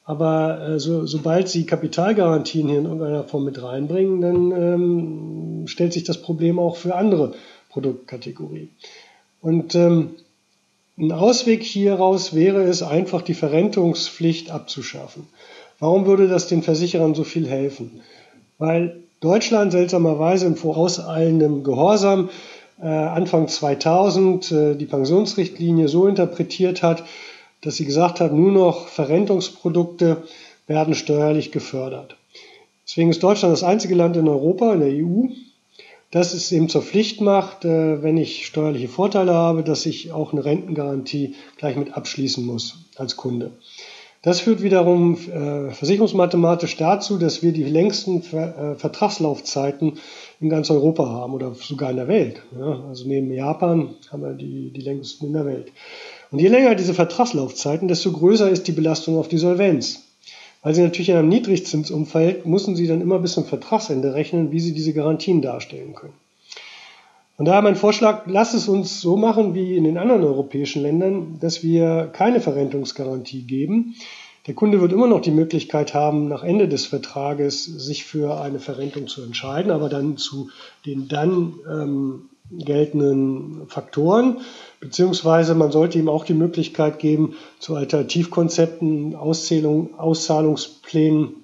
Aber 0.06 0.62
äh, 0.62 0.80
so, 0.80 1.06
sobald 1.08 1.50
Sie 1.50 1.66
Kapitalgarantien 1.66 2.70
hier 2.70 2.80
in 2.80 2.86
irgendeiner 2.86 3.24
Form 3.24 3.44
mit 3.44 3.62
reinbringen, 3.62 4.22
dann 4.22 4.52
ähm, 4.52 5.68
stellt 5.68 5.94
sich 5.94 6.04
das 6.04 6.22
Problem 6.22 6.60
auch 6.60 6.78
für 6.78 6.96
andere 6.96 7.34
Produktkategorien. 7.70 8.70
Und 9.42 9.76
ähm, 9.76 10.12
ein 10.98 11.12
Ausweg 11.12 11.64
hieraus 11.64 12.34
wäre 12.34 12.64
es 12.64 12.84
einfach, 12.84 13.22
die 13.22 13.34
Verrentungspflicht 13.34 14.52
abzuschaffen. 14.52 15.28
Warum 15.80 16.06
würde 16.06 16.28
das 16.28 16.48
den 16.48 16.62
Versicherern 16.62 17.16
so 17.16 17.24
viel 17.24 17.48
helfen? 17.48 18.02
Weil 18.60 19.02
Deutschland 19.20 19.72
seltsamerweise 19.72 20.46
im 20.46 20.56
vorauseilenden 20.56 21.64
Gehorsam 21.64 22.30
äh, 22.82 22.86
Anfang 22.86 23.48
2000 23.48 24.52
äh, 24.52 24.76
die 24.76 24.86
Pensionsrichtlinie 24.86 25.88
so 25.88 26.08
interpretiert 26.08 26.84
hat, 26.84 27.04
dass 27.66 27.78
sie 27.78 27.86
gesagt 27.86 28.20
hat, 28.20 28.32
nur 28.32 28.52
noch 28.52 28.88
Verrentungsprodukte 28.88 30.24
werden 30.68 30.94
steuerlich 30.94 31.52
gefördert. 31.52 32.16
Deswegen 32.88 33.10
ist 33.10 33.24
Deutschland 33.24 33.52
das 33.52 33.64
einzige 33.64 33.96
Land 33.96 34.16
in 34.16 34.28
Europa, 34.28 34.74
in 34.74 34.80
der 34.80 34.90
EU, 34.90 35.28
das 36.12 36.34
es 36.34 36.52
eben 36.52 36.70
zur 36.70 36.84
Pflicht 36.84 37.22
macht, 37.22 37.66
äh, 37.66 38.04
wenn 38.04 38.18
ich 38.18 38.46
steuerliche 38.46 38.88
Vorteile 38.88 39.34
habe, 39.34 39.64
dass 39.64 39.88
ich 39.88 40.12
auch 40.12 40.32
eine 40.32 40.46
Rentengarantie 40.46 41.34
gleich 41.58 41.76
mit 41.76 41.98
abschließen 41.98 42.46
muss 42.46 42.86
als 42.96 43.18
Kunde. 43.18 43.52
Das 44.22 44.40
führt 44.40 44.64
wiederum 44.64 45.16
äh, 45.16 45.72
versicherungsmathematisch 45.72 46.78
dazu, 46.78 47.18
dass 47.18 47.44
wir 47.44 47.52
die 47.52 47.64
längsten 47.64 48.24
äh, 48.34 48.76
Vertragslaufzeiten 48.76 50.00
in 50.40 50.50
ganz 50.50 50.72
Europa 50.72 51.08
haben 51.08 51.34
oder 51.34 51.54
sogar 51.54 51.92
in 51.92 51.98
der 51.98 52.08
Welt. 52.08 52.42
also 52.88 53.08
neben 53.08 53.32
Japan 53.32 53.96
haben 54.12 54.24
wir 54.24 54.34
die, 54.34 54.72
die 54.72 54.82
längsten 54.82 55.28
in 55.28 55.34
der 55.34 55.46
Welt. 55.46 55.72
Und 56.36 56.42
je 56.42 56.50
länger 56.50 56.75
diese 56.75 56.94
Vertragslaufzeiten, 56.94 57.88
desto 57.88 58.12
größer 58.12 58.50
ist 58.50 58.68
die 58.68 58.74
Belastung 58.74 59.18
auf 59.18 59.30
die 59.30 59.38
Solvenz. 59.38 60.04
Weil 60.62 60.75
Sie 60.75 60.82
natürlich 60.82 61.08
in 61.08 61.15
einem 61.15 61.30
Niedrigzinsumfeld 61.30 62.46
müssen 62.46 62.75
Sie 62.75 62.88
dann 62.88 63.00
immer 63.00 63.20
bis 63.20 63.32
zum 63.32 63.46
Vertragsende 63.46 64.13
rechnen, 64.13 64.51
wie 64.51 64.60
Sie 64.60 64.74
diese 64.74 64.92
Garantien 64.92 65.42
darstellen 65.42 65.96
können. 65.96 66.12
Von 67.38 67.46
daher 67.46 67.62
mein 67.62 67.77
Vorschlag, 67.77 68.24
lass 68.25 68.54
es 68.54 68.68
uns 68.68 69.00
so 69.00 69.15
machen 69.15 69.56
wie 69.56 69.77
in 69.77 69.86
den 69.86 69.98
anderen 69.98 70.25
europäischen 70.25 70.82
Ländern, 70.82 71.38
dass 71.39 71.63
wir 71.63 72.10
keine 72.12 72.42
Verrentungsgarantie 72.42 73.44
geben. 73.44 73.96
Der 74.46 74.56
Kunde 74.56 74.82
wird 74.82 74.92
immer 74.92 75.08
noch 75.08 75.22
die 75.22 75.32
Möglichkeit 75.32 75.94
haben, 75.94 76.27
nach 76.27 76.44
Ende 76.44 76.68
des 76.68 76.86
Vertrages 76.86 77.63
sich 77.63 78.04
für 78.04 78.42
eine 78.42 78.60
Verrentung 78.60 79.08
zu 79.08 79.24
entscheiden, 79.24 79.72
aber 79.72 79.88
dann 79.88 80.18
zu 80.18 80.50
den 80.86 81.08
dann 81.08 81.54
ähm, 81.72 82.30
geltenden 82.52 83.68
Faktoren, 83.68 84.38
beziehungsweise 84.80 85.56
man 85.56 85.72
sollte 85.72 85.98
ihm 85.98 86.10
auch 86.10 86.25
die 86.25 86.34
Möglichkeit 86.34 87.00
geben, 87.00 87.36
zu 87.60 87.75
Alternativkonzepten, 87.75 89.16
Auszählung, 89.16 89.98
Auszahlungsplänen 89.98 91.44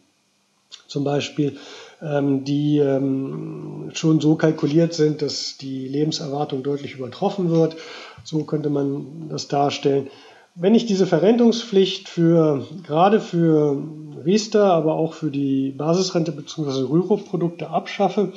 zum 0.87 1.03
Beispiel, 1.03 1.57
ähm, 2.01 2.43
die 2.43 2.77
ähm, 2.79 3.91
schon 3.93 4.19
so 4.19 4.35
kalkuliert 4.35 4.93
sind, 4.93 5.21
dass 5.21 5.57
die 5.57 5.87
Lebenserwartung 5.87 6.63
deutlich 6.63 6.95
übertroffen 6.95 7.49
wird. 7.49 7.77
So 8.23 8.43
könnte 8.43 8.69
man 8.69 9.29
das 9.29 9.47
darstellen. 9.47 10.07
Wenn 10.53 10.75
ich 10.75 10.85
diese 10.85 11.07
Verrentungspflicht 11.07 12.09
für, 12.09 12.67
gerade 12.85 13.21
für 13.21 13.81
Riester, 14.25 14.65
aber 14.65 14.95
auch 14.95 15.13
für 15.13 15.31
die 15.31 15.71
Basisrente 15.71 16.33
bzw. 16.33 16.81
Rürup-Produkte 16.89 17.69
abschaffe, 17.69 18.33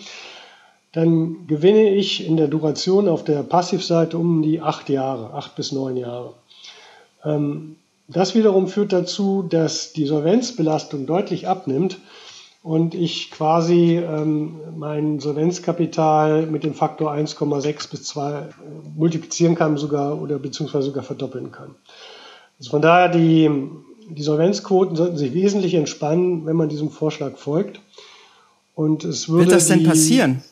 dann 0.94 1.48
gewinne 1.48 1.90
ich 1.90 2.24
in 2.24 2.36
der 2.36 2.46
Duration 2.46 3.08
auf 3.08 3.24
der 3.24 3.42
Passivseite 3.42 4.16
um 4.16 4.42
die 4.42 4.60
acht 4.60 4.88
Jahre, 4.88 5.34
acht 5.34 5.56
bis 5.56 5.72
neun 5.72 5.96
Jahre. 5.96 6.34
Ähm, 7.24 7.76
das 8.06 8.34
wiederum 8.34 8.68
führt 8.68 8.92
dazu, 8.92 9.42
dass 9.42 9.92
die 9.92 10.06
Solvenzbelastung 10.06 11.06
deutlich 11.06 11.48
abnimmt 11.48 11.98
und 12.62 12.94
ich 12.94 13.32
quasi 13.32 13.96
ähm, 13.96 14.56
mein 14.76 15.18
Solvenzkapital 15.18 16.46
mit 16.46 16.62
dem 16.62 16.74
Faktor 16.74 17.12
1,6 17.12 17.90
bis 17.90 18.04
2 18.04 18.32
äh, 18.32 18.42
multiplizieren 18.96 19.56
kann 19.56 19.76
sogar 19.76 20.20
oder 20.20 20.38
beziehungsweise 20.38 20.86
sogar 20.86 21.02
verdoppeln 21.02 21.50
kann. 21.50 21.74
Also 22.60 22.70
von 22.70 22.82
daher 22.82 23.08
die, 23.08 23.50
die 24.10 24.22
Solvenzquoten 24.22 24.94
sollten 24.94 25.16
sich 25.16 25.34
wesentlich 25.34 25.74
entspannen, 25.74 26.46
wenn 26.46 26.56
man 26.56 26.68
diesem 26.68 26.90
Vorschlag 26.90 27.36
folgt. 27.36 27.80
Und 28.76 29.04
es 29.04 29.28
würde 29.28 29.46
Wird 29.46 29.56
das 29.56 29.68
denn 29.68 29.84
passieren? 29.84 30.42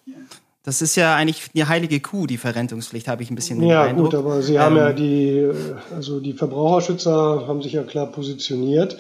Das 0.65 0.81
ist 0.81 0.95
ja 0.95 1.17
eigentlich 1.17 1.51
die 1.55 1.65
heilige 1.65 1.99
Kuh, 1.99 2.27
die 2.27 2.37
Verrentungspflicht, 2.39 3.09
habe 3.09 3.23
ich 3.23 3.31
ein 3.31 3.35
bisschen 3.35 3.59
den 3.59 3.69
Ja, 3.69 3.83
Eindruck. 3.83 4.11
gut, 4.11 4.15
aber 4.15 4.43
Sie 4.43 4.55
ähm, 4.55 4.61
haben 4.61 4.77
ja 4.77 4.91
ähm, 4.91 4.97
die, 4.97 5.51
also 5.95 6.21
die 6.21 6.35
Verbraucherschützer 6.35 7.47
haben 7.49 7.63
sich 7.63 7.73
ja 7.73 7.83
klar 7.83 8.07
positioniert. 8.07 8.97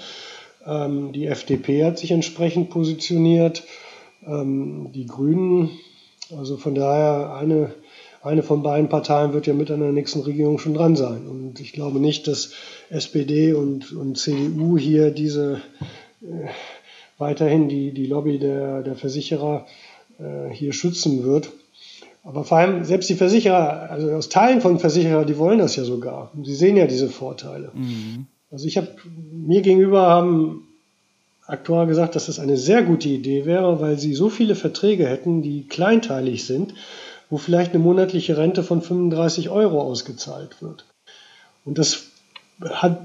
Ähm, 0.66 1.12
die 1.12 1.26
FDP 1.26 1.84
hat 1.84 1.98
sich 1.98 2.10
entsprechend 2.10 2.70
positioniert. 2.70 3.62
Ähm, 4.26 4.90
die 4.92 5.06
Grünen, 5.06 5.70
also 6.36 6.56
von 6.56 6.74
daher 6.74 7.36
eine, 7.36 7.72
eine 8.22 8.42
von 8.42 8.64
beiden 8.64 8.88
Parteien 8.88 9.32
wird 9.32 9.46
ja 9.46 9.54
mit 9.54 9.70
an 9.70 9.80
der 9.80 9.92
nächsten 9.92 10.20
Regierung 10.20 10.58
schon 10.58 10.74
dran 10.74 10.96
sein. 10.96 11.28
Und 11.28 11.60
ich 11.60 11.72
glaube 11.72 12.00
nicht, 12.00 12.26
dass 12.26 12.52
SPD 12.90 13.52
und, 13.52 13.92
und 13.92 14.18
CDU 14.18 14.76
hier 14.78 15.12
diese 15.12 15.60
äh, 16.22 16.48
weiterhin 17.18 17.68
die, 17.68 17.92
die 17.92 18.06
Lobby 18.06 18.40
der, 18.40 18.82
der 18.82 18.96
Versicherer 18.96 19.66
äh, 19.66 19.91
hier 20.50 20.72
schützen 20.72 21.24
wird. 21.24 21.50
Aber 22.24 22.44
vor 22.44 22.58
allem 22.58 22.84
selbst 22.84 23.10
die 23.10 23.14
Versicherer, 23.14 23.90
also 23.90 24.12
aus 24.12 24.28
Teilen 24.28 24.60
von 24.60 24.78
Versicherern, 24.78 25.26
die 25.26 25.38
wollen 25.38 25.58
das 25.58 25.74
ja 25.74 25.84
sogar. 25.84 26.30
Sie 26.44 26.54
sehen 26.54 26.76
ja 26.76 26.86
diese 26.86 27.08
Vorteile. 27.08 27.72
Mhm. 27.74 28.26
Also 28.50 28.66
ich 28.66 28.76
habe 28.76 28.88
mir 29.32 29.62
gegenüber 29.62 30.02
haben 30.02 30.68
Aktuare 31.46 31.86
gesagt, 31.86 32.14
dass 32.14 32.26
das 32.26 32.38
eine 32.38 32.56
sehr 32.56 32.82
gute 32.82 33.08
Idee 33.08 33.44
wäre, 33.44 33.80
weil 33.80 33.98
sie 33.98 34.14
so 34.14 34.28
viele 34.28 34.54
Verträge 34.54 35.08
hätten, 35.08 35.42
die 35.42 35.66
kleinteilig 35.66 36.44
sind, 36.44 36.74
wo 37.28 37.38
vielleicht 37.38 37.72
eine 37.74 37.82
monatliche 37.82 38.36
Rente 38.36 38.62
von 38.62 38.82
35 38.82 39.50
Euro 39.50 39.80
ausgezahlt 39.80 40.62
wird. 40.62 40.84
Und 41.64 41.78
das 41.78 42.04
hat 42.70 43.00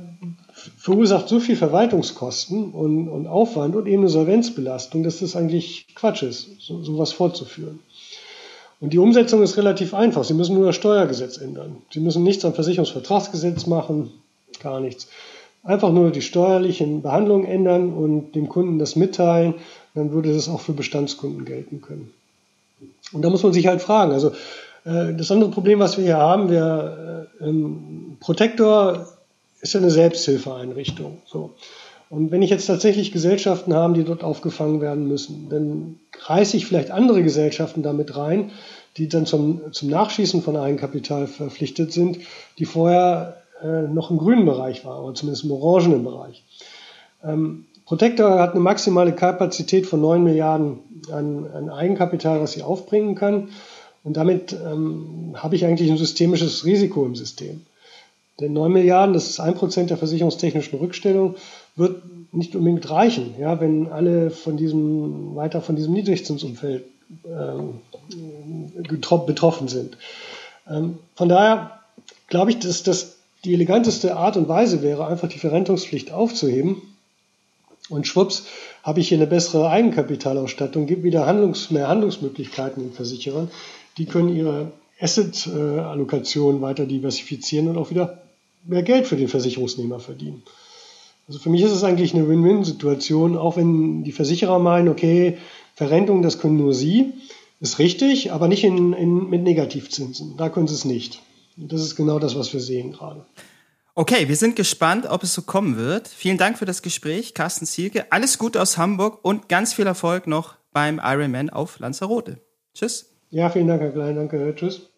verursacht 0.77 1.29
so 1.29 1.39
viel 1.39 1.55
Verwaltungskosten 1.55 2.71
und, 2.71 3.07
und, 3.07 3.27
Aufwand 3.27 3.75
und 3.75 3.87
eben 3.87 4.01
eine 4.01 4.09
Solvenzbelastung, 4.09 5.03
dass 5.03 5.19
das 5.19 5.35
eigentlich 5.35 5.85
Quatsch 5.95 6.23
ist, 6.23 6.47
so, 6.59 6.81
sowas 6.83 7.11
fortzuführen. 7.11 7.79
Und 8.79 8.93
die 8.93 8.99
Umsetzung 8.99 9.41
ist 9.41 9.57
relativ 9.57 9.93
einfach. 9.93 10.23
Sie 10.23 10.33
müssen 10.33 10.55
nur 10.55 10.67
das 10.67 10.75
Steuergesetz 10.75 11.37
ändern. 11.37 11.77
Sie 11.91 11.99
müssen 11.99 12.23
nichts 12.23 12.45
am 12.45 12.53
Versicherungsvertragsgesetz 12.53 13.65
machen, 13.65 14.11
gar 14.61 14.79
nichts. 14.79 15.07
Einfach 15.63 15.91
nur 15.91 16.11
die 16.11 16.21
steuerlichen 16.21 17.01
Behandlungen 17.01 17.45
ändern 17.45 17.91
und 17.91 18.33
dem 18.33 18.47
Kunden 18.49 18.77
das 18.77 18.95
mitteilen, 18.95 19.55
dann 19.95 20.11
würde 20.11 20.33
das 20.33 20.47
auch 20.47 20.61
für 20.61 20.73
Bestandskunden 20.73 21.43
gelten 21.43 21.81
können. 21.81 22.13
Und 23.11 23.23
da 23.23 23.29
muss 23.29 23.43
man 23.43 23.53
sich 23.53 23.67
halt 23.67 23.81
fragen. 23.81 24.11
Also 24.11 24.31
äh, 24.85 25.13
das 25.13 25.31
andere 25.31 25.49
Problem, 25.49 25.79
was 25.79 25.97
wir 25.97 26.05
hier 26.05 26.17
haben, 26.17 26.49
wir 26.49 27.27
äh, 27.39 27.45
Protektor 28.19 29.07
ist 29.61 29.73
ja 29.73 29.79
eine 29.79 29.91
Selbsthilfeeinrichtung. 29.91 31.21
So. 31.25 31.55
Und 32.09 32.31
wenn 32.31 32.41
ich 32.41 32.49
jetzt 32.49 32.67
tatsächlich 32.67 33.11
Gesellschaften 33.11 33.73
habe, 33.73 33.93
die 33.93 34.03
dort 34.03 34.23
aufgefangen 34.23 34.79
werden 34.79 35.07
müssen, 35.07 35.49
dann 35.49 35.99
reiße 36.19 36.55
ich 36.55 36.65
vielleicht 36.65 36.91
andere 36.91 37.21
Gesellschaften 37.21 37.83
damit 37.83 38.15
rein, 38.15 38.51
die 38.95 39.09
dann 39.09 39.25
zum, 39.25 39.73
zum 39.73 39.89
Nachschießen 39.89 40.41
von 40.41 40.55
Eigenkapital 40.55 41.27
verpflichtet 41.27 41.91
sind, 41.91 42.19
die 42.59 42.65
vorher 42.65 43.41
äh, 43.61 43.81
noch 43.81 44.09
im 44.09 44.17
grünen 44.17 44.45
Bereich 44.45 44.85
waren, 44.85 45.03
oder 45.03 45.13
zumindest 45.15 45.43
im 45.43 45.51
orangenen 45.51 46.03
Bereich. 46.03 46.43
Ähm, 47.23 47.65
Protector 47.85 48.39
hat 48.39 48.51
eine 48.51 48.59
maximale 48.59 49.13
Kapazität 49.13 49.85
von 49.85 50.01
9 50.01 50.23
Milliarden 50.23 50.79
an, 51.11 51.47
an 51.53 51.69
Eigenkapital, 51.69 52.41
was 52.41 52.53
sie 52.53 52.63
aufbringen 52.63 53.15
kann. 53.15 53.49
Und 54.03 54.17
damit 54.17 54.53
ähm, 54.53 55.35
habe 55.35 55.55
ich 55.55 55.65
eigentlich 55.65 55.89
ein 55.89 55.97
systemisches 55.97 56.65
Risiko 56.65 57.05
im 57.05 57.15
System. 57.15 57.65
Denn 58.39 58.53
9 58.53 58.71
Milliarden, 58.71 59.13
das 59.13 59.29
ist 59.29 59.39
ein 59.39 59.55
Prozent 59.55 59.89
der 59.89 59.97
versicherungstechnischen 59.97 60.77
Rückstellung, 60.77 61.35
wird 61.75 62.03
nicht 62.31 62.55
unbedingt 62.55 62.89
reichen, 62.89 63.33
ja, 63.39 63.59
wenn 63.59 63.87
alle 63.87 64.29
von 64.29 64.57
diesem, 64.57 65.35
weiter 65.35 65.61
von 65.61 65.75
diesem 65.75 65.93
Niedrigzinsumfeld 65.93 66.85
äh, 67.23 67.57
betroffen 69.25 69.67
sind. 69.67 69.97
Ähm, 70.69 70.99
von 71.15 71.29
daher 71.29 71.79
glaube 72.27 72.51
ich, 72.51 72.59
dass 72.59 72.83
das 72.83 73.15
die 73.43 73.53
eleganteste 73.53 74.15
Art 74.15 74.37
und 74.37 74.47
Weise 74.47 74.81
wäre, 74.81 75.07
einfach 75.07 75.29
die 75.29 75.39
Verrentungspflicht 75.39 76.11
aufzuheben. 76.11 76.81
Und 77.89 78.05
schwupps, 78.05 78.45
habe 78.83 78.99
ich 78.99 79.07
hier 79.07 79.17
eine 79.17 79.27
bessere 79.27 79.69
Eigenkapitalausstattung, 79.69 80.87
gibt 80.87 81.03
wieder 81.03 81.25
Handlungs-, 81.25 81.71
mehr 81.71 81.87
Handlungsmöglichkeiten 81.87 82.83
den 82.83 82.91
Versicherern. 82.91 83.49
Die 83.97 84.05
können 84.05 84.35
ihre 84.35 84.71
Asset-Allokation 84.99 86.61
weiter 86.61 86.85
diversifizieren 86.85 87.69
und 87.69 87.77
auch 87.77 87.89
wieder 87.89 88.21
mehr 88.67 88.83
Geld 88.83 89.07
für 89.07 89.15
den 89.15 89.27
Versicherungsnehmer 89.27 89.99
verdienen. 89.99 90.43
Also 91.27 91.39
für 91.39 91.49
mich 91.49 91.61
ist 91.61 91.71
es 91.71 91.83
eigentlich 91.83 92.13
eine 92.13 92.27
Win-Win-Situation, 92.29 93.37
auch 93.37 93.57
wenn 93.57 94.03
die 94.03 94.11
Versicherer 94.11 94.59
meinen, 94.59 94.87
okay, 94.87 95.37
Verrentung, 95.75 96.21
das 96.21 96.39
können 96.39 96.57
nur 96.57 96.73
sie, 96.73 97.13
ist 97.59 97.79
richtig, 97.79 98.31
aber 98.31 98.47
nicht 98.47 98.63
in, 98.63 98.93
in, 98.93 99.29
mit 99.29 99.43
Negativzinsen. 99.43 100.37
Da 100.37 100.49
können 100.49 100.67
sie 100.67 100.75
es 100.75 100.85
nicht. 100.85 101.21
Und 101.57 101.71
das 101.71 101.81
ist 101.81 101.95
genau 101.95 102.19
das, 102.19 102.37
was 102.37 102.53
wir 102.53 102.59
sehen 102.59 102.93
gerade. 102.93 103.25
Okay, 103.95 104.27
wir 104.27 104.35
sind 104.35 104.55
gespannt, 104.55 105.07
ob 105.07 105.23
es 105.23 105.33
so 105.33 105.41
kommen 105.41 105.75
wird. 105.75 106.07
Vielen 106.07 106.37
Dank 106.37 106.59
für 106.59 106.65
das 106.65 106.83
Gespräch, 106.83 107.33
Carsten 107.33 107.65
Zielke. 107.65 108.11
Alles 108.11 108.37
Gute 108.37 108.61
aus 108.61 108.77
Hamburg 108.77 109.19
und 109.23 109.49
ganz 109.49 109.73
viel 109.73 109.87
Erfolg 109.87 110.27
noch 110.27 110.55
beim 110.71 111.01
Ironman 111.03 111.49
auf 111.49 111.79
Lanzarote. 111.79 112.39
Tschüss. 112.75 113.09
Ja, 113.31 113.49
vielen 113.49 113.67
Dank, 113.67 113.81
Herr 113.81 113.91
Klein. 113.91 114.15
Danke. 114.15 114.53
Tschüss. 114.55 114.89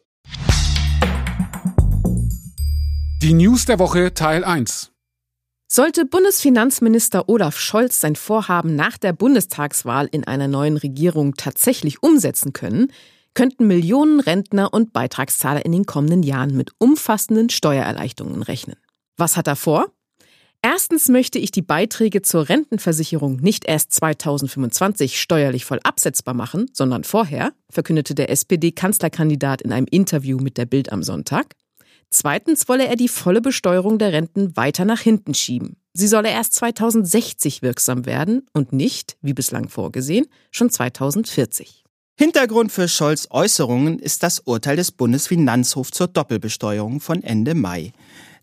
Die 3.30 3.36
News 3.36 3.66
der 3.66 3.78
Woche 3.78 4.16
Teil 4.16 4.44
1. 4.44 4.92
Sollte 5.68 6.06
Bundesfinanzminister 6.06 7.30
Olaf 7.30 7.60
Scholz 7.60 8.02
sein 8.02 8.16
Vorhaben 8.16 8.76
nach 8.76 8.98
der 8.98 9.14
Bundestagswahl 9.14 10.10
in 10.12 10.24
einer 10.24 10.48
neuen 10.48 10.78
Regierung 10.78 11.36
tatsächlich 11.36 12.02
umsetzen 12.02 12.54
können, 12.54 12.92
könnten 13.36 13.68
Millionen 13.68 14.20
Rentner 14.20 14.74
und 14.74 14.94
Beitragszahler 14.94 15.64
in 15.64 15.74
den 15.74 15.86
kommenden 15.86 16.24
Jahren 16.24 16.58
mit 16.58 16.72
umfassenden 16.80 17.52
Steuererleichterungen 17.52 18.42
rechnen. 18.42 18.78
Was 19.16 19.38
hat 19.38 19.46
er 19.46 19.56
vor? 19.56 19.92
Erstens 20.64 21.08
möchte 21.08 21.38
ich 21.38 21.52
die 21.52 21.62
Beiträge 21.62 22.24
zur 22.24 22.50
Rentenversicherung 22.50 23.36
nicht 23.36 23.64
erst 23.64 23.94
2025 23.94 25.22
steuerlich 25.22 25.66
voll 25.66 25.80
absetzbar 25.84 26.34
machen, 26.34 26.72
sondern 26.74 27.04
vorher, 27.04 27.54
verkündete 27.70 28.16
der 28.16 28.32
SPD-Kanzlerkandidat 28.32 29.62
in 29.62 29.72
einem 29.72 29.86
Interview 29.92 30.40
mit 30.40 30.58
der 30.58 30.66
Bild 30.66 30.92
am 30.92 31.04
Sonntag. 31.04 31.54
Zweitens 32.12 32.68
wolle 32.68 32.88
er 32.88 32.96
die 32.96 33.08
volle 33.08 33.42
Besteuerung 33.42 34.00
der 34.00 34.14
Renten 34.14 34.56
weiter 34.58 34.86
nach 34.86 35.02
hinten 35.02 35.34
schieben. 35.34 35.78
Sie 35.94 36.08
solle 36.08 36.30
erst 36.30 36.54
2060 36.56 37.62
wirksam 37.62 38.06
werden 38.06 38.48
und 38.54 38.74
nicht, 38.74 39.18
wie 39.22 39.34
bislang 39.34 39.70
vorgesehen, 39.70 40.26
schon 40.52 40.70
2040. 40.70 41.84
Hintergrund 42.18 42.72
für 42.72 42.88
Scholz 42.88 43.28
Äußerungen 43.30 44.00
ist 44.00 44.24
das 44.24 44.40
Urteil 44.40 44.76
des 44.76 44.92
Bundesfinanzhofs 44.92 45.92
zur 45.92 46.08
Doppelbesteuerung 46.08 47.00
von 47.00 47.24
Ende 47.24 47.56
Mai. 47.56 47.94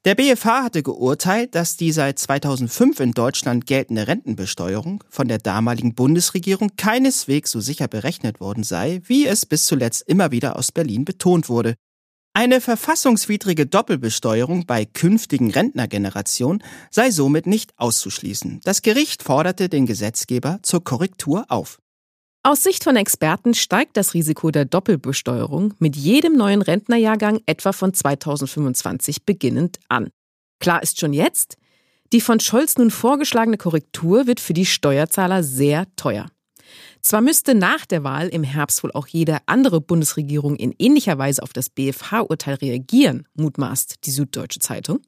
Der 0.07 0.14
BFH 0.14 0.62
hatte 0.62 0.83
geurteilt, 0.83 1.55
dass 1.55 1.76
die 1.76 1.90
seit 1.90 2.18
2005 2.18 3.00
in 3.00 3.12
Deutschland 3.12 3.66
geltende 3.66 4.07
Rentenbesteuerung 4.07 5.02
von 5.11 5.26
der 5.26 5.38
damaligen 5.38 5.94
Bundesregierung 5.94 6.70
keineswegs 6.76 7.50
so 7.50 7.61
sicher 7.61 7.88
berechnet 7.88 8.40
worden 8.40 8.62
sei, 8.62 9.00
wie 9.05 9.26
es 9.26 9.44
bis 9.44 9.66
zuletzt 9.66 10.05
immer 10.07 10.31
wieder 10.31 10.57
aus 10.57 10.70
Berlin 10.70 11.05
betont 11.05 11.48
wurde. 11.48 11.74
Eine 12.38 12.61
verfassungswidrige 12.61 13.64
Doppelbesteuerung 13.64 14.66
bei 14.66 14.85
künftigen 14.85 15.51
Rentnergenerationen 15.51 16.62
sei 16.90 17.11
somit 17.11 17.46
nicht 17.46 17.72
auszuschließen. 17.79 18.61
Das 18.62 18.83
Gericht 18.83 19.22
forderte 19.22 19.70
den 19.70 19.87
Gesetzgeber 19.87 20.59
zur 20.61 20.85
Korrektur 20.85 21.46
auf. 21.49 21.79
Aus 22.42 22.62
Sicht 22.62 22.85
von 22.85 22.94
Experten 22.96 23.55
steigt 23.55 23.96
das 23.96 24.12
Risiko 24.12 24.51
der 24.51 24.66
Doppelbesteuerung 24.66 25.72
mit 25.79 25.96
jedem 25.96 26.37
neuen 26.37 26.61
Rentnerjahrgang 26.61 27.40
etwa 27.46 27.72
von 27.72 27.94
2025 27.94 29.25
beginnend 29.25 29.79
an. 29.88 30.11
Klar 30.61 30.83
ist 30.83 31.01
schon 31.01 31.14
jetzt, 31.14 31.57
die 32.12 32.20
von 32.20 32.38
Scholz 32.38 32.77
nun 32.77 32.90
vorgeschlagene 32.90 33.57
Korrektur 33.57 34.27
wird 34.27 34.40
für 34.40 34.53
die 34.53 34.66
Steuerzahler 34.66 35.42
sehr 35.42 35.87
teuer. 35.96 36.27
Zwar 37.07 37.21
müsste 37.21 37.55
nach 37.55 37.87
der 37.87 38.03
Wahl 38.03 38.27
im 38.27 38.42
Herbst 38.42 38.83
wohl 38.83 38.90
auch 38.90 39.07
jede 39.07 39.38
andere 39.47 39.81
Bundesregierung 39.81 40.57
in 40.57 40.75
ähnlicher 40.77 41.16
Weise 41.19 41.40
auf 41.40 41.53
das 41.53 41.71
BFH-Urteil 41.71 42.57
reagieren, 42.57 43.29
mutmaßt 43.35 44.05
die 44.05 44.11
Süddeutsche 44.11 44.59
Zeitung. 44.59 44.99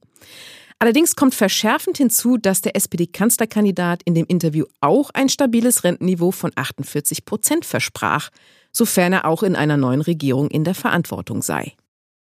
Allerdings 0.79 1.17
kommt 1.17 1.35
verschärfend 1.35 1.97
hinzu, 1.99 2.37
dass 2.37 2.61
der 2.61 2.77
SPD-Kanzlerkandidat 2.77 4.03
in 4.05 4.15
dem 4.15 4.27
Interview 4.27 4.67
auch 4.81 5.11
ein 5.13 5.29
stabiles 5.29 5.83
Rentenniveau 5.83 6.31
von 6.31 6.53
48 6.55 7.25
Prozent 7.25 7.65
versprach, 7.65 8.31
sofern 8.71 9.13
er 9.13 9.25
auch 9.25 9.43
in 9.43 9.57
einer 9.57 9.77
neuen 9.77 10.01
Regierung 10.01 10.53
in 10.53 10.63
der 10.63 10.77
Verantwortung 10.77 11.43
sei. 11.43 11.75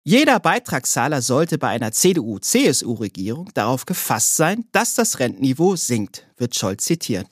Jeder 0.02 0.40
Beitragszahler 0.40 1.22
sollte 1.22 1.58
bei 1.58 1.68
einer 1.68 1.92
CDU-CSU-Regierung 1.92 3.50
darauf 3.54 3.86
gefasst 3.86 4.34
sein, 4.34 4.64
dass 4.72 4.96
das 4.96 5.20
Rentenniveau 5.20 5.76
sinkt, 5.76 6.26
wird 6.38 6.56
Scholz 6.56 6.86
zitiert. 6.86 7.28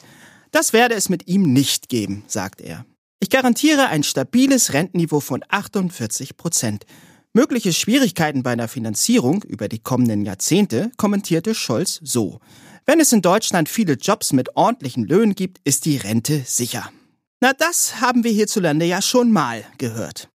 Das 0.50 0.72
werde 0.72 0.94
es 0.94 1.08
mit 1.08 1.28
ihm 1.28 1.52
nicht 1.52 1.88
geben, 1.88 2.24
sagt 2.26 2.61
er. 2.61 2.84
Ich 3.20 3.30
garantiere 3.30 3.88
ein 3.88 4.02
stabiles 4.02 4.72
Rentenniveau 4.72 5.20
von 5.20 5.42
48 5.48 6.37
Prozent. 6.37 6.87
Mögliche 7.34 7.72
Schwierigkeiten 7.72 8.42
bei 8.42 8.52
einer 8.52 8.68
Finanzierung 8.68 9.42
über 9.42 9.68
die 9.68 9.80
kommenden 9.80 10.24
Jahrzehnte 10.24 10.90
kommentierte 10.96 11.54
Scholz 11.54 12.00
so. 12.02 12.40
Wenn 12.87 13.00
es 13.00 13.12
in 13.12 13.20
Deutschland 13.20 13.68
viele 13.68 13.94
Jobs 13.94 14.32
mit 14.32 14.56
ordentlichen 14.56 15.04
Löhnen 15.04 15.34
gibt, 15.34 15.58
ist 15.64 15.84
die 15.84 15.98
Rente 15.98 16.42
sicher. 16.46 16.90
Na, 17.40 17.52
das 17.52 18.00
haben 18.00 18.24
wir 18.24 18.32
hierzulande 18.32 18.87
ja 18.87 19.02
schon 19.02 19.30
mal 19.30 19.64
gehört. 19.76 20.30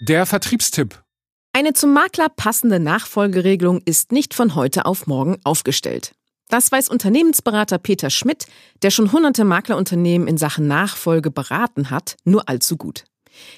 Der 0.00 0.26
Vertriebstipp. 0.26 1.02
Eine 1.52 1.72
zum 1.72 1.92
Makler 1.92 2.28
passende 2.28 2.80
Nachfolgeregelung 2.80 3.80
ist 3.84 4.12
nicht 4.12 4.34
von 4.34 4.54
heute 4.54 4.84
auf 4.84 5.06
morgen 5.06 5.38
aufgestellt. 5.44 6.12
Das 6.48 6.72
weiß 6.72 6.88
Unternehmensberater 6.88 7.76
Peter 7.78 8.08
Schmidt, 8.08 8.46
der 8.82 8.90
schon 8.90 9.12
hunderte 9.12 9.44
Maklerunternehmen 9.44 10.26
in 10.26 10.38
Sachen 10.38 10.66
Nachfolge 10.66 11.30
beraten 11.30 11.90
hat, 11.90 12.16
nur 12.24 12.48
allzu 12.48 12.78
gut. 12.78 13.04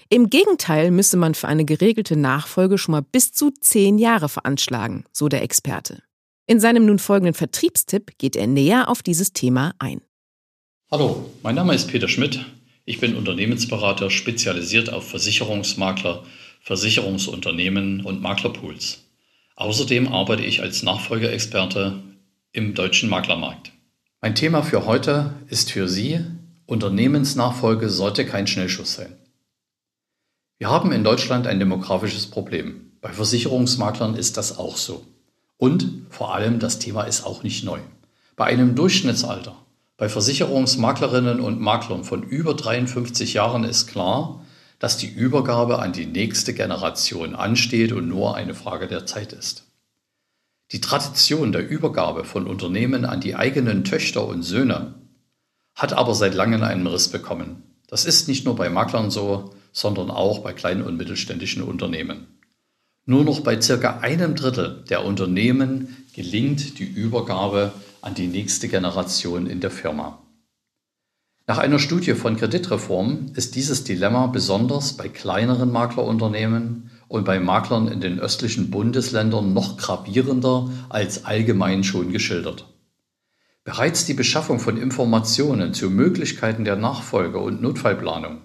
Im 0.08 0.28
Gegenteil 0.28 0.90
müsse 0.90 1.16
man 1.16 1.34
für 1.34 1.46
eine 1.46 1.64
geregelte 1.64 2.16
Nachfolge 2.16 2.78
schon 2.78 2.92
mal 2.92 3.02
bis 3.02 3.32
zu 3.32 3.52
zehn 3.52 3.96
Jahre 3.96 4.28
veranschlagen, 4.28 5.04
so 5.12 5.28
der 5.28 5.42
Experte. 5.42 6.02
In 6.46 6.58
seinem 6.58 6.84
nun 6.84 6.98
folgenden 6.98 7.34
Vertriebstipp 7.34 8.18
geht 8.18 8.34
er 8.34 8.48
näher 8.48 8.88
auf 8.88 9.02
dieses 9.02 9.32
Thema 9.32 9.72
ein. 9.78 10.02
Hallo, 10.90 11.30
mein 11.44 11.54
Name 11.54 11.74
ist 11.74 11.88
Peter 11.88 12.08
Schmidt. 12.08 12.44
Ich 12.84 12.98
bin 12.98 13.14
Unternehmensberater 13.14 14.10
spezialisiert 14.10 14.92
auf 14.92 15.08
Versicherungsmakler, 15.08 16.24
Versicherungsunternehmen 16.62 18.04
und 18.04 18.20
Maklerpools. 18.20 19.04
Außerdem 19.54 20.08
arbeite 20.08 20.42
ich 20.44 20.60
als 20.60 20.82
Nachfolgeexperte 20.82 22.02
im 22.52 22.74
deutschen 22.74 23.08
Maklermarkt. 23.08 23.72
Mein 24.20 24.34
Thema 24.34 24.62
für 24.62 24.86
heute 24.86 25.34
ist 25.48 25.70
für 25.70 25.88
Sie, 25.88 26.20
Unternehmensnachfolge 26.66 27.88
sollte 27.88 28.26
kein 28.26 28.46
Schnellschuss 28.46 28.94
sein. 28.94 29.16
Wir 30.58 30.68
haben 30.68 30.92
in 30.92 31.04
Deutschland 31.04 31.46
ein 31.46 31.58
demografisches 31.58 32.26
Problem. 32.26 32.92
Bei 33.00 33.12
Versicherungsmaklern 33.12 34.14
ist 34.14 34.36
das 34.36 34.58
auch 34.58 34.76
so. 34.76 35.06
Und 35.56 36.06
vor 36.10 36.34
allem, 36.34 36.58
das 36.58 36.78
Thema 36.78 37.04
ist 37.04 37.24
auch 37.24 37.42
nicht 37.42 37.64
neu. 37.64 37.80
Bei 38.36 38.44
einem 38.44 38.74
Durchschnittsalter 38.74 39.56
bei 40.00 40.08
Versicherungsmaklerinnen 40.08 41.40
und 41.40 41.60
Maklern 41.60 42.04
von 42.04 42.22
über 42.22 42.54
53 42.54 43.34
Jahren 43.34 43.64
ist 43.64 43.86
klar, 43.86 44.42
dass 44.78 44.96
die 44.96 45.08
Übergabe 45.08 45.78
an 45.78 45.92
die 45.92 46.06
nächste 46.06 46.54
Generation 46.54 47.34
ansteht 47.34 47.92
und 47.92 48.08
nur 48.08 48.34
eine 48.34 48.54
Frage 48.54 48.88
der 48.88 49.04
Zeit 49.04 49.34
ist. 49.34 49.69
Die 50.72 50.80
Tradition 50.80 51.50
der 51.50 51.68
Übergabe 51.68 52.24
von 52.24 52.46
Unternehmen 52.46 53.04
an 53.04 53.20
die 53.20 53.34
eigenen 53.34 53.82
Töchter 53.82 54.26
und 54.26 54.44
Söhne 54.44 54.94
hat 55.74 55.92
aber 55.92 56.14
seit 56.14 56.34
langem 56.34 56.62
einen 56.62 56.86
Riss 56.86 57.08
bekommen. 57.08 57.62
Das 57.88 58.04
ist 58.04 58.28
nicht 58.28 58.44
nur 58.44 58.54
bei 58.54 58.70
Maklern 58.70 59.10
so, 59.10 59.54
sondern 59.72 60.10
auch 60.10 60.40
bei 60.40 60.52
kleinen 60.52 60.82
und 60.82 60.96
mittelständischen 60.96 61.62
Unternehmen. 61.62 62.28
Nur 63.04 63.24
noch 63.24 63.40
bei 63.40 63.60
circa 63.60 63.98
einem 63.98 64.36
Drittel 64.36 64.84
der 64.88 65.04
Unternehmen 65.04 66.06
gelingt 66.14 66.78
die 66.78 66.84
Übergabe 66.84 67.72
an 68.00 68.14
die 68.14 68.28
nächste 68.28 68.68
Generation 68.68 69.48
in 69.48 69.60
der 69.60 69.72
Firma. 69.72 70.22
Nach 71.48 71.58
einer 71.58 71.80
Studie 71.80 72.14
von 72.14 72.36
Kreditreform 72.36 73.32
ist 73.34 73.56
dieses 73.56 73.82
Dilemma 73.82 74.28
besonders 74.28 74.92
bei 74.92 75.08
kleineren 75.08 75.72
Maklerunternehmen 75.72 76.90
und 77.10 77.24
bei 77.24 77.40
Maklern 77.40 77.88
in 77.88 78.00
den 78.00 78.20
östlichen 78.20 78.70
Bundesländern 78.70 79.52
noch 79.52 79.76
gravierender 79.76 80.70
als 80.90 81.24
allgemein 81.24 81.82
schon 81.82 82.12
geschildert. 82.12 82.66
Bereits 83.64 84.04
die 84.04 84.14
Beschaffung 84.14 84.60
von 84.60 84.76
Informationen 84.76 85.74
zu 85.74 85.90
Möglichkeiten 85.90 86.64
der 86.64 86.76
Nachfolge 86.76 87.40
und 87.40 87.60
Notfallplanung 87.60 88.38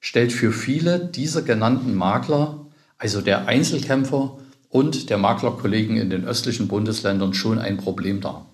stellt 0.00 0.32
für 0.32 0.50
viele 0.50 0.98
dieser 0.98 1.42
genannten 1.42 1.94
Makler, 1.94 2.66
also 2.98 3.20
der 3.20 3.46
Einzelkämpfer 3.46 4.38
und 4.68 5.08
der 5.08 5.18
Maklerkollegen 5.18 5.96
in 5.96 6.10
den 6.10 6.24
östlichen 6.24 6.66
Bundesländern, 6.66 7.32
schon 7.32 7.60
ein 7.60 7.76
Problem 7.76 8.20
dar. 8.20 8.46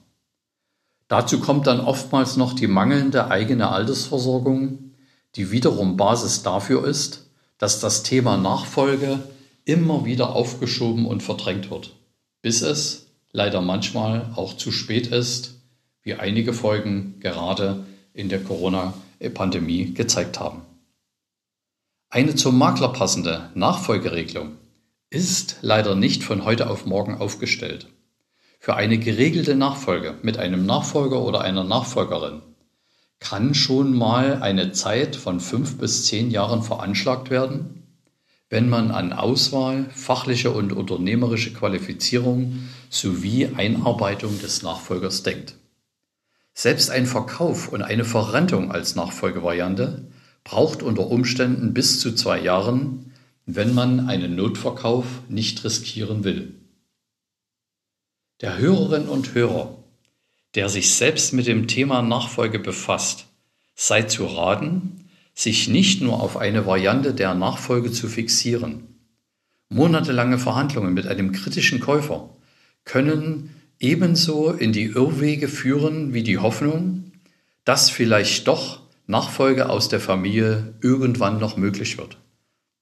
Dazu 1.09 1.41
kommt 1.41 1.67
dann 1.67 1.81
oftmals 1.81 2.37
noch 2.37 2.53
die 2.53 2.67
mangelnde 2.67 3.31
eigene 3.31 3.71
Altersversorgung, 3.71 4.93
die 5.35 5.51
wiederum 5.51 5.97
Basis 5.97 6.43
dafür 6.43 6.87
ist, 6.87 7.31
dass 7.57 7.81
das 7.81 8.03
Thema 8.03 8.37
Nachfolge 8.37 9.21
immer 9.67 10.07
wieder 10.07 10.35
aufgeschoben 10.35 11.05
und 11.05 11.23
verdrängt 11.23 11.71
wird, 11.71 11.95
bis 12.41 12.63
es 12.63 13.09
leider 13.33 13.61
manchmal 13.61 14.31
auch 14.37 14.57
zu 14.57 14.73
spät 14.73 15.09
ist, 15.09 15.61
wie 16.03 16.15
einige 16.15 16.55
Folgen 16.55 17.17
gerade 17.21 17.85
in 18.15 18.31
der 18.31 18.43
Corona-Pandemie 18.43 19.93
gezeigt 19.93 20.41
haben. 20.41 20.63
Eine 22.09 22.37
zum 22.37 22.57
Makler 22.57 22.89
passende 22.89 23.51
Nachfolgeregelung 23.55 24.53
ist 25.11 25.59
leider 25.61 25.97
nicht 25.97 26.23
von 26.23 26.45
heute 26.45 26.71
auf 26.71 26.87
morgen 26.87 27.17
aufgestellt. 27.17 27.89
Für 28.61 28.77
eine 28.77 28.99
geregelte 28.99 29.57
Nachfolge 29.57 30.15
mit 30.23 30.39
einem 30.39 30.65
Nachfolger 30.65 31.21
oder 31.21 31.41
einer 31.41 31.65
Nachfolgerin 31.65 32.41
kann 33.19 33.55
schon 33.55 33.97
mal 33.97 34.43
eine 34.43 34.73
Zeit 34.73 35.17
von 35.17 35.41
fünf 35.41 35.79
bis 35.79 36.07
zehn 36.07 36.31
Jahren 36.31 36.63
veranschlagt 36.63 37.31
werden, 37.31 37.76
wenn 38.49 38.69
man 38.69 38.91
an 38.91 39.13
Auswahl, 39.13 39.87
fachliche 39.91 40.51
und 40.51 40.73
unternehmerische 40.73 41.53
Qualifizierung 41.53 42.61
sowie 42.91 43.47
Einarbeitung 43.57 44.41
des 44.41 44.63
Nachfolgers 44.63 45.23
denkt. 45.23 45.55
Selbst 46.55 46.91
ein 46.91 47.07
Verkauf 47.07 47.69
und 47.69 47.83
eine 47.83 48.05
Verrentung 48.05 48.71
als 48.71 48.95
Nachfolgevariante 48.95 50.07
braucht 50.45 50.83
unter 50.83 51.09
Umständen 51.09 51.75
bis 51.75 52.01
zu 52.01 52.15
zwei 52.15 52.41
Jahren, 52.41 53.13
wenn 53.47 53.75
man 53.75 54.09
einen 54.09 54.37
Notverkauf 54.37 55.07
nicht 55.29 55.65
riskieren 55.65 56.25
will. 56.25 56.55
Der 58.41 58.59
Hörerin 58.59 59.09
und 59.09 59.35
Hörer, 59.35 59.77
der 60.55 60.69
sich 60.69 60.95
selbst 60.95 61.33
mit 61.33 61.47
dem 61.47 61.69
Thema 61.69 62.01
Nachfolge 62.03 62.59
befasst, 62.59 63.27
sei 63.75 64.03
zu 64.03 64.27
raten, 64.27 65.06
sich 65.37 65.69
nicht 65.69 66.01
nur 66.01 66.21
auf 66.21 66.39
eine 66.39 66.67
Variante 66.67 67.15
der 67.15 67.35
Nachfolge 67.35 67.93
zu 67.93 68.09
fixieren. 68.09 68.89
Monatelange 69.69 70.39
Verhandlungen 70.39 70.95
mit 70.95 71.07
einem 71.07 71.33
kritischen 71.33 71.79
Käufer 71.79 72.31
können 72.85 73.51
ebenso 73.79 74.51
in 74.51 74.73
die 74.73 74.85
Irrwege 74.85 75.49
führen 75.49 76.15
wie 76.15 76.23
die 76.23 76.39
Hoffnung, 76.39 77.13
dass 77.65 77.91
vielleicht 77.91 78.49
doch 78.49 78.81
Nachfolge 79.07 79.69
aus 79.69 79.89
der 79.89 80.01
Familie 80.01 80.75
irgendwann 80.81 81.39
noch 81.39 81.59
möglich 81.59 81.99
wird. 81.99 82.17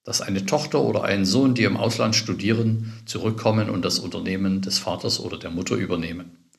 Dass 0.04 0.20
eine 0.20 0.46
Tochter 0.46 0.80
oder 0.82 1.02
ein 1.02 1.24
Sohn, 1.24 1.54
die 1.54 1.64
im 1.64 1.76
Ausland 1.76 2.14
studieren, 2.14 2.92
zurückkommen 3.04 3.68
und 3.68 3.84
das 3.84 3.98
Unternehmen 3.98 4.62
des 4.62 4.78
Vaters 4.78 5.18
oder 5.18 5.38
der 5.38 5.50
Mutter 5.50 5.74
übernehmen. 5.74 6.50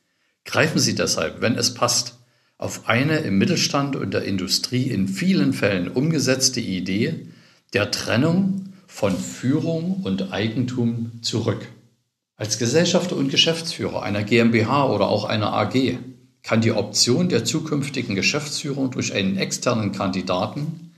Greifen 0.44 0.80
Sie 0.80 0.94
deshalb, 0.94 1.42
wenn 1.42 1.56
es 1.56 1.74
passt, 1.74 2.18
auf 2.58 2.88
eine 2.88 3.18
im 3.18 3.38
Mittelstand 3.38 3.96
und 3.96 4.14
der 4.14 4.24
Industrie 4.24 4.84
in 4.84 5.08
vielen 5.08 5.54
Fällen 5.54 5.90
umgesetzte 5.90 6.62
Idee 6.62 7.28
der 7.74 7.92
Trennung 7.92 8.74
von 8.88 9.18
Führung 9.18 10.02
und 10.04 10.32
Eigentum 10.32 11.12
zurück. 11.22 11.68
Als 12.38 12.58
Gesellschafter 12.58 13.16
und 13.16 13.30
Geschäftsführer 13.30 14.04
einer 14.04 14.24
GmbH 14.24 14.90
oder 14.90 15.08
auch 15.08 15.26
einer 15.26 15.54
AG 15.54 15.98
kann 16.44 16.62
die 16.62 16.72
Option 16.72 17.28
der 17.28 17.44
zukünftigen 17.44 18.16
Geschäftsführung 18.16 18.92
durch 18.92 19.14
einen 19.14 19.38
externen 19.38 19.92
Kandidaten 19.92 20.92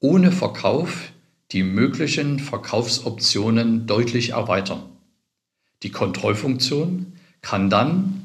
ohne 0.00 0.30
Verkauf 0.32 1.10
die 1.52 1.62
möglichen 1.62 2.38
Verkaufsoptionen 2.38 3.86
deutlich 3.86 4.30
erweitern. 4.30 4.82
Die 5.82 5.90
Kontrollfunktion 5.90 7.12
kann 7.42 7.70
dann 7.70 8.23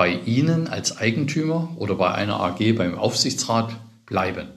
bei 0.00 0.18
Ihnen 0.24 0.66
als 0.66 0.96
Eigentümer 0.96 1.76
oder 1.76 1.94
bei 1.94 2.10
einer 2.10 2.40
AG 2.40 2.72
beim 2.74 2.94
Aufsichtsrat 2.94 3.76
bleiben. 4.06 4.48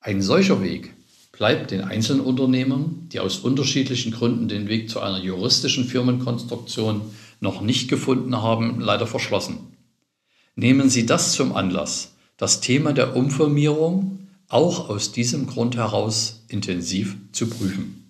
Ein 0.00 0.20
solcher 0.20 0.60
Weg 0.60 0.92
bleibt 1.30 1.70
den 1.70 1.82
einzelnen 1.82 2.20
Unternehmern, 2.20 3.06
die 3.12 3.20
aus 3.20 3.38
unterschiedlichen 3.38 4.10
Gründen 4.10 4.48
den 4.48 4.66
Weg 4.66 4.90
zu 4.90 4.98
einer 4.98 5.20
juristischen 5.20 5.84
Firmenkonstruktion 5.84 7.02
noch 7.38 7.60
nicht 7.60 7.88
gefunden 7.88 8.42
haben, 8.42 8.80
leider 8.80 9.06
verschlossen. 9.06 9.58
Nehmen 10.56 10.90
Sie 10.90 11.06
das 11.06 11.30
zum 11.30 11.54
Anlass, 11.54 12.16
das 12.36 12.60
Thema 12.60 12.92
der 12.92 13.14
Umfirmierung 13.14 14.26
auch 14.48 14.88
aus 14.88 15.12
diesem 15.12 15.46
Grund 15.46 15.76
heraus 15.76 16.42
intensiv 16.48 17.14
zu 17.30 17.48
prüfen. 17.48 18.05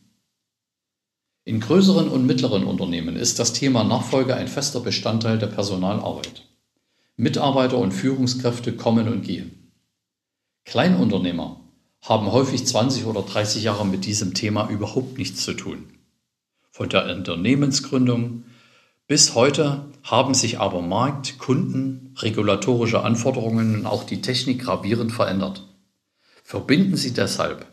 In 1.46 1.60
größeren 1.60 2.08
und 2.08 2.26
mittleren 2.26 2.64
Unternehmen 2.64 3.14
ist 3.14 3.38
das 3.38 3.52
Thema 3.52 3.84
Nachfolge 3.84 4.34
ein 4.34 4.48
fester 4.48 4.80
Bestandteil 4.80 5.38
der 5.38 5.46
Personalarbeit. 5.46 6.42
Mitarbeiter 7.16 7.78
und 7.78 7.92
Führungskräfte 7.92 8.72
kommen 8.72 9.06
und 9.06 9.22
gehen. 9.22 9.70
Kleinunternehmer 10.64 11.60
haben 12.02 12.32
häufig 12.32 12.66
20 12.66 13.04
oder 13.04 13.22
30 13.22 13.62
Jahre 13.62 13.86
mit 13.86 14.06
diesem 14.06 14.34
Thema 14.34 14.68
überhaupt 14.70 15.18
nichts 15.18 15.44
zu 15.44 15.54
tun. 15.54 15.84
Von 16.72 16.88
der 16.88 17.14
Unternehmensgründung 17.14 18.42
bis 19.06 19.36
heute 19.36 19.84
haben 20.02 20.34
sich 20.34 20.58
aber 20.58 20.82
Markt, 20.82 21.38
Kunden, 21.38 22.12
regulatorische 22.18 23.04
Anforderungen 23.04 23.76
und 23.76 23.86
auch 23.86 24.02
die 24.02 24.20
Technik 24.20 24.64
gravierend 24.64 25.12
verändert. 25.12 25.62
Verbinden 26.42 26.96
Sie 26.96 27.14
deshalb 27.14 27.66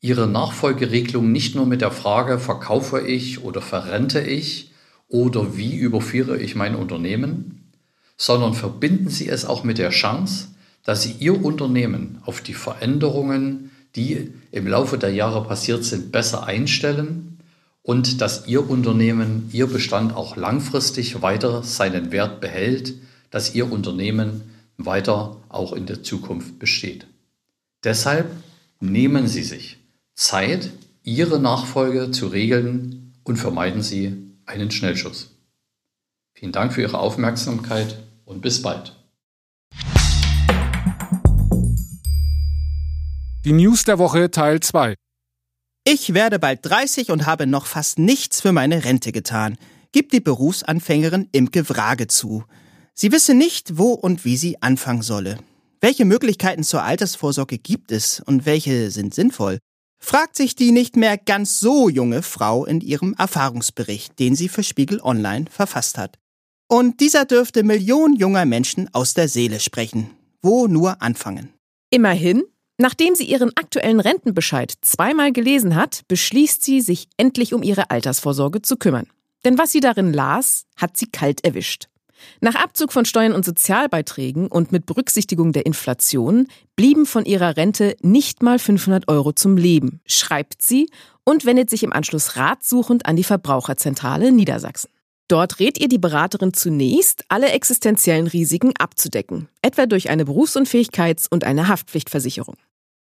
ihre 0.00 0.26
Nachfolgeregelung 0.26 1.30
nicht 1.30 1.54
nur 1.54 1.66
mit 1.66 1.82
der 1.82 1.90
Frage, 1.90 2.38
verkaufe 2.38 3.00
ich 3.00 3.44
oder 3.44 3.60
verrente 3.60 4.20
ich 4.20 4.72
oder 5.08 5.56
wie 5.56 5.76
überführe 5.76 6.38
ich 6.38 6.54
mein 6.54 6.74
Unternehmen, 6.74 7.70
sondern 8.16 8.54
verbinden 8.54 9.08
Sie 9.08 9.28
es 9.28 9.44
auch 9.44 9.64
mit 9.64 9.78
der 9.78 9.90
Chance, 9.90 10.48
dass 10.84 11.02
Sie 11.02 11.16
Ihr 11.18 11.44
Unternehmen 11.44 12.18
auf 12.24 12.40
die 12.40 12.54
Veränderungen, 12.54 13.70
die 13.96 14.30
im 14.52 14.66
Laufe 14.66 14.96
der 14.98 15.12
Jahre 15.12 15.44
passiert 15.46 15.84
sind, 15.84 16.12
besser 16.12 16.46
einstellen 16.46 17.38
und 17.82 18.20
dass 18.20 18.46
Ihr 18.46 18.70
Unternehmen, 18.70 19.50
Ihr 19.52 19.66
Bestand 19.66 20.14
auch 20.14 20.36
langfristig 20.36 21.22
weiter 21.22 21.62
seinen 21.62 22.12
Wert 22.12 22.40
behält, 22.40 22.94
dass 23.30 23.54
Ihr 23.54 23.70
Unternehmen 23.70 24.42
weiter 24.78 25.36
auch 25.48 25.72
in 25.72 25.86
der 25.86 26.02
Zukunft 26.02 26.58
besteht. 26.58 27.06
Deshalb 27.84 28.30
nehmen 28.80 29.26
Sie 29.26 29.42
sich 29.42 29.79
Zeit, 30.20 30.70
Ihre 31.02 31.40
Nachfolge 31.40 32.10
zu 32.10 32.26
regeln 32.26 33.14
und 33.24 33.36
vermeiden 33.36 33.82
Sie 33.82 34.36
einen 34.44 34.70
Schnellschuss. 34.70 35.30
Vielen 36.34 36.52
Dank 36.52 36.74
für 36.74 36.82
Ihre 36.82 36.98
Aufmerksamkeit 36.98 37.98
und 38.26 38.42
bis 38.42 38.60
bald. 38.60 38.96
Die 43.46 43.52
News 43.52 43.84
der 43.84 43.98
Woche 43.98 44.30
Teil 44.30 44.60
2. 44.60 44.94
Ich 45.84 46.12
werde 46.12 46.38
bald 46.38 46.60
30 46.62 47.10
und 47.10 47.24
habe 47.24 47.46
noch 47.46 47.64
fast 47.64 47.98
nichts 47.98 48.42
für 48.42 48.52
meine 48.52 48.84
Rente 48.84 49.12
getan, 49.12 49.56
gibt 49.92 50.12
die 50.12 50.20
Berufsanfängerin 50.20 51.30
Imke 51.32 51.66
Wrage 51.70 52.08
zu. 52.08 52.44
Sie 52.92 53.10
wisse 53.10 53.32
nicht, 53.32 53.78
wo 53.78 53.92
und 53.92 54.26
wie 54.26 54.36
sie 54.36 54.60
anfangen 54.60 55.00
solle. 55.00 55.38
Welche 55.80 56.04
Möglichkeiten 56.04 56.62
zur 56.62 56.82
Altersvorsorge 56.82 57.56
gibt 57.56 57.90
es 57.90 58.20
und 58.20 58.44
welche 58.44 58.90
sind 58.90 59.14
sinnvoll? 59.14 59.60
Fragt 60.00 60.36
sich 60.36 60.56
die 60.56 60.72
nicht 60.72 60.96
mehr 60.96 61.16
ganz 61.18 61.60
so 61.60 61.88
junge 61.88 62.22
Frau 62.22 62.64
in 62.64 62.80
ihrem 62.80 63.14
Erfahrungsbericht, 63.14 64.18
den 64.18 64.34
sie 64.34 64.48
für 64.48 64.62
Spiegel 64.62 65.00
Online 65.00 65.44
verfasst 65.50 65.98
hat. 65.98 66.18
Und 66.68 67.00
dieser 67.00 67.24
dürfte 67.24 67.62
Millionen 67.62 68.16
junger 68.16 68.46
Menschen 68.46 68.88
aus 68.94 69.14
der 69.14 69.28
Seele 69.28 69.60
sprechen. 69.60 70.10
Wo 70.40 70.66
nur 70.66 71.02
anfangen. 71.02 71.52
Immerhin, 71.90 72.44
nachdem 72.78 73.14
sie 73.14 73.24
ihren 73.24 73.50
aktuellen 73.56 74.00
Rentenbescheid 74.00 74.72
zweimal 74.80 75.32
gelesen 75.32 75.74
hat, 75.74 76.02
beschließt 76.08 76.62
sie, 76.62 76.80
sich 76.80 77.08
endlich 77.16 77.52
um 77.52 77.62
ihre 77.62 77.90
Altersvorsorge 77.90 78.62
zu 78.62 78.76
kümmern. 78.76 79.06
Denn 79.44 79.58
was 79.58 79.72
sie 79.72 79.80
darin 79.80 80.12
las, 80.12 80.64
hat 80.76 80.96
sie 80.96 81.06
kalt 81.06 81.44
erwischt. 81.44 81.89
Nach 82.40 82.54
Abzug 82.54 82.92
von 82.92 83.04
Steuern 83.04 83.32
und 83.32 83.44
Sozialbeiträgen 83.44 84.48
und 84.48 84.72
mit 84.72 84.86
Berücksichtigung 84.86 85.52
der 85.52 85.66
Inflation 85.66 86.46
blieben 86.76 87.06
von 87.06 87.24
ihrer 87.24 87.56
Rente 87.56 87.96
nicht 88.02 88.42
mal 88.42 88.58
500 88.58 89.08
Euro 89.08 89.32
zum 89.32 89.56
Leben, 89.56 90.00
schreibt 90.06 90.62
sie 90.62 90.88
und 91.24 91.44
wendet 91.44 91.70
sich 91.70 91.82
im 91.82 91.92
Anschluss 91.92 92.36
ratsuchend 92.36 93.06
an 93.06 93.16
die 93.16 93.24
Verbraucherzentrale 93.24 94.32
Niedersachsen. 94.32 94.90
Dort 95.28 95.60
rät 95.60 95.78
ihr 95.78 95.88
die 95.88 95.98
Beraterin 95.98 96.52
zunächst, 96.54 97.24
alle 97.28 97.50
existenziellen 97.50 98.26
Risiken 98.26 98.72
abzudecken, 98.76 99.48
etwa 99.62 99.86
durch 99.86 100.10
eine 100.10 100.24
Berufsunfähigkeits- 100.24 101.28
und 101.30 101.44
eine 101.44 101.68
Haftpflichtversicherung. 101.68 102.56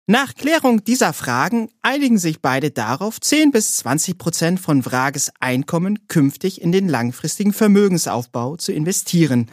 Nach 0.08 0.36
Klärung 0.36 0.84
dieser 0.84 1.12
Fragen 1.12 1.68
einigen 1.82 2.18
sich 2.18 2.40
beide 2.40 2.70
darauf, 2.70 3.20
10 3.20 3.50
bis 3.50 3.78
20 3.78 4.16
Prozent 4.16 4.60
von 4.60 4.84
Vrages 4.84 5.32
Einkommen 5.40 6.06
künftig 6.06 6.62
in 6.62 6.70
den 6.70 6.88
langfristigen 6.88 7.52
Vermögensaufbau 7.52 8.56
zu 8.56 8.72
investieren. 8.72 9.50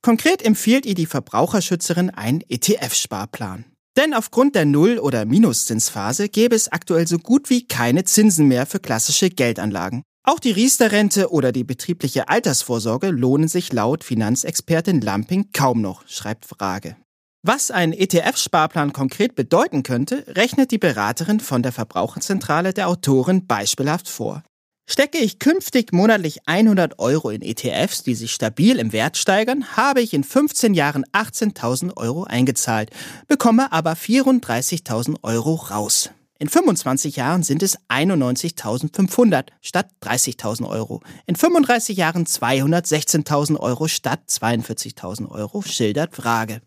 Konkret 0.00 0.44
empfiehlt 0.44 0.86
ihr 0.86 0.96
die 0.96 1.06
Verbraucherschützerin 1.06 2.10
einen 2.10 2.40
ETF-Sparplan. 2.48 3.64
Denn 3.96 4.12
aufgrund 4.12 4.56
der 4.56 4.64
Null- 4.64 4.98
oder 4.98 5.24
Minuszinsphase 5.24 6.28
gäbe 6.28 6.56
es 6.56 6.72
aktuell 6.72 7.06
so 7.06 7.18
gut 7.18 7.48
wie 7.48 7.68
keine 7.68 8.02
Zinsen 8.02 8.48
mehr 8.48 8.66
für 8.66 8.80
klassische 8.80 9.30
Geldanlagen. 9.30 10.02
Auch 10.24 10.40
die 10.40 10.50
Riester-Rente 10.50 11.30
oder 11.30 11.52
die 11.52 11.62
betriebliche 11.62 12.28
Altersvorsorge 12.28 13.10
lohnen 13.10 13.46
sich 13.46 13.72
laut 13.72 14.02
Finanzexpertin 14.02 15.00
Lamping 15.00 15.50
kaum 15.52 15.80
noch, 15.80 16.08
schreibt 16.08 16.46
Frage. 16.46 16.96
Was 17.44 17.72
ein 17.72 17.92
ETF-Sparplan 17.92 18.92
konkret 18.92 19.34
bedeuten 19.34 19.82
könnte, 19.82 20.24
rechnet 20.28 20.70
die 20.70 20.78
Beraterin 20.78 21.40
von 21.40 21.64
der 21.64 21.72
Verbraucherzentrale 21.72 22.72
der 22.72 22.86
Autorin 22.86 23.48
beispielhaft 23.48 24.08
vor. 24.08 24.44
Stecke 24.88 25.18
ich 25.18 25.40
künftig 25.40 25.92
monatlich 25.92 26.46
100 26.46 27.00
Euro 27.00 27.30
in 27.30 27.42
ETFs, 27.42 28.04
die 28.04 28.14
sich 28.14 28.32
stabil 28.32 28.78
im 28.78 28.92
Wert 28.92 29.16
steigern, 29.16 29.76
habe 29.76 30.00
ich 30.02 30.14
in 30.14 30.22
15 30.22 30.74
Jahren 30.74 31.04
18.000 31.12 31.96
Euro 31.96 32.22
eingezahlt, 32.22 32.90
bekomme 33.26 33.72
aber 33.72 33.94
34.000 33.94 35.16
Euro 35.24 35.54
raus. 35.54 36.10
In 36.38 36.48
25 36.48 37.16
Jahren 37.16 37.42
sind 37.42 37.64
es 37.64 37.76
91.500 37.88 39.46
statt 39.60 39.88
30.000 40.00 40.68
Euro. 40.68 41.00
In 41.26 41.34
35 41.34 41.96
Jahren 41.96 42.24
216.000 42.24 43.58
Euro 43.58 43.88
statt 43.88 44.20
42.000 44.28 45.28
Euro, 45.28 45.62
schildert 45.62 46.14
Frage. 46.14 46.60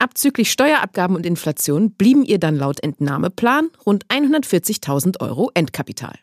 Abzüglich 0.00 0.52
Steuerabgaben 0.52 1.16
und 1.16 1.26
Inflation 1.26 1.90
blieben 1.90 2.24
ihr 2.24 2.38
dann 2.38 2.54
laut 2.54 2.80
Entnahmeplan 2.80 3.70
rund 3.84 4.06
140.000 4.06 5.20
Euro 5.20 5.50
Endkapital. 5.54 6.14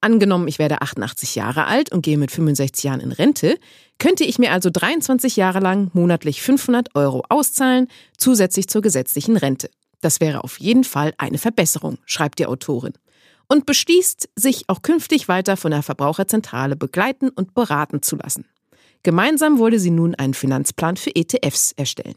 Angenommen, 0.00 0.48
ich 0.48 0.58
werde 0.58 0.82
88 0.82 1.36
Jahre 1.36 1.66
alt 1.66 1.92
und 1.92 2.02
gehe 2.02 2.18
mit 2.18 2.32
65 2.32 2.82
Jahren 2.82 3.00
in 3.00 3.12
Rente, 3.12 3.58
könnte 3.98 4.24
ich 4.24 4.40
mir 4.40 4.52
also 4.52 4.70
23 4.72 5.36
Jahre 5.36 5.60
lang 5.60 5.90
monatlich 5.94 6.42
500 6.42 6.96
Euro 6.96 7.22
auszahlen, 7.28 7.86
zusätzlich 8.18 8.68
zur 8.68 8.82
gesetzlichen 8.82 9.36
Rente. 9.36 9.70
Das 10.00 10.20
wäre 10.20 10.42
auf 10.42 10.58
jeden 10.58 10.84
Fall 10.84 11.14
eine 11.16 11.38
Verbesserung, 11.38 11.98
schreibt 12.06 12.40
die 12.40 12.46
Autorin. 12.46 12.92
Und 13.48 13.66
beschließt, 13.66 14.28
sich 14.34 14.64
auch 14.66 14.82
künftig 14.82 15.28
weiter 15.28 15.56
von 15.56 15.70
der 15.70 15.84
Verbraucherzentrale 15.84 16.74
begleiten 16.74 17.28
und 17.28 17.54
beraten 17.54 18.02
zu 18.02 18.16
lassen. 18.16 18.46
Gemeinsam 19.04 19.60
wollte 19.60 19.78
sie 19.78 19.92
nun 19.92 20.16
einen 20.16 20.34
Finanzplan 20.34 20.96
für 20.96 21.14
ETFs 21.14 21.70
erstellen. 21.72 22.16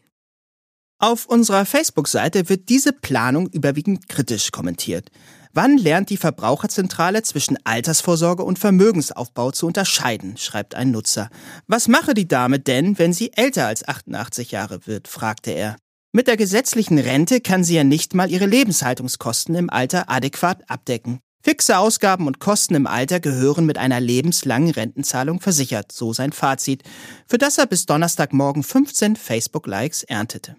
Auf 1.01 1.27
unserer 1.27 1.65
Facebook-Seite 1.65 2.49
wird 2.49 2.67
diese 2.67 2.91
Planung 2.91 3.47
überwiegend 3.47 4.09
kritisch 4.09 4.51
kommentiert. 4.51 5.09
Wann 5.53 5.77
lernt 5.77 6.09
die 6.09 6.17
Verbraucherzentrale 6.17 7.23
zwischen 7.23 7.57
Altersvorsorge 7.63 8.43
und 8.43 8.59
Vermögensaufbau 8.59 9.51
zu 9.51 9.65
unterscheiden, 9.65 10.35
schreibt 10.35 10.75
ein 10.75 10.91
Nutzer. 10.91 11.29
Was 11.67 11.87
mache 11.87 12.13
die 12.13 12.27
Dame 12.27 12.59
denn, 12.59 12.99
wenn 12.99 13.13
sie 13.13 13.31
älter 13.33 13.65
als 13.65 13.87
88 13.87 14.51
Jahre 14.51 14.85
wird, 14.87 15.07
fragte 15.07 15.51
er. 15.51 15.77
Mit 16.11 16.27
der 16.27 16.35
gesetzlichen 16.35 16.99
Rente 16.99 17.39
kann 17.39 17.63
sie 17.63 17.75
ja 17.75 17.85
nicht 17.85 18.13
mal 18.13 18.29
ihre 18.29 18.45
Lebenshaltungskosten 18.45 19.55
im 19.55 19.69
Alter 19.69 20.09
adäquat 20.09 20.69
abdecken. 20.69 21.19
Fixe 21.41 21.77
Ausgaben 21.77 22.27
und 22.27 22.39
Kosten 22.39 22.75
im 22.75 22.87
Alter 22.87 23.21
gehören 23.21 23.65
mit 23.65 23.77
einer 23.77 24.01
lebenslangen 24.01 24.71
Rentenzahlung 24.71 25.39
versichert, 25.39 25.93
so 25.93 26.11
sein 26.11 26.33
Fazit, 26.33 26.83
für 27.25 27.37
das 27.37 27.57
er 27.57 27.67
bis 27.67 27.85
Donnerstagmorgen 27.85 28.63
15 28.63 29.15
Facebook-Likes 29.15 30.03
erntete. 30.03 30.57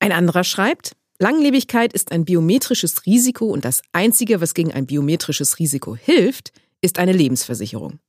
Ein 0.00 0.12
anderer 0.12 0.44
schreibt, 0.44 0.96
Langlebigkeit 1.18 1.92
ist 1.92 2.12
ein 2.12 2.24
biometrisches 2.24 3.04
Risiko 3.04 3.44
und 3.44 3.64
das 3.64 3.82
Einzige, 3.92 4.40
was 4.40 4.54
gegen 4.54 4.72
ein 4.72 4.86
biometrisches 4.86 5.58
Risiko 5.58 5.94
hilft, 5.94 6.52
ist 6.80 6.98
eine 6.98 7.12
Lebensversicherung. 7.12 8.00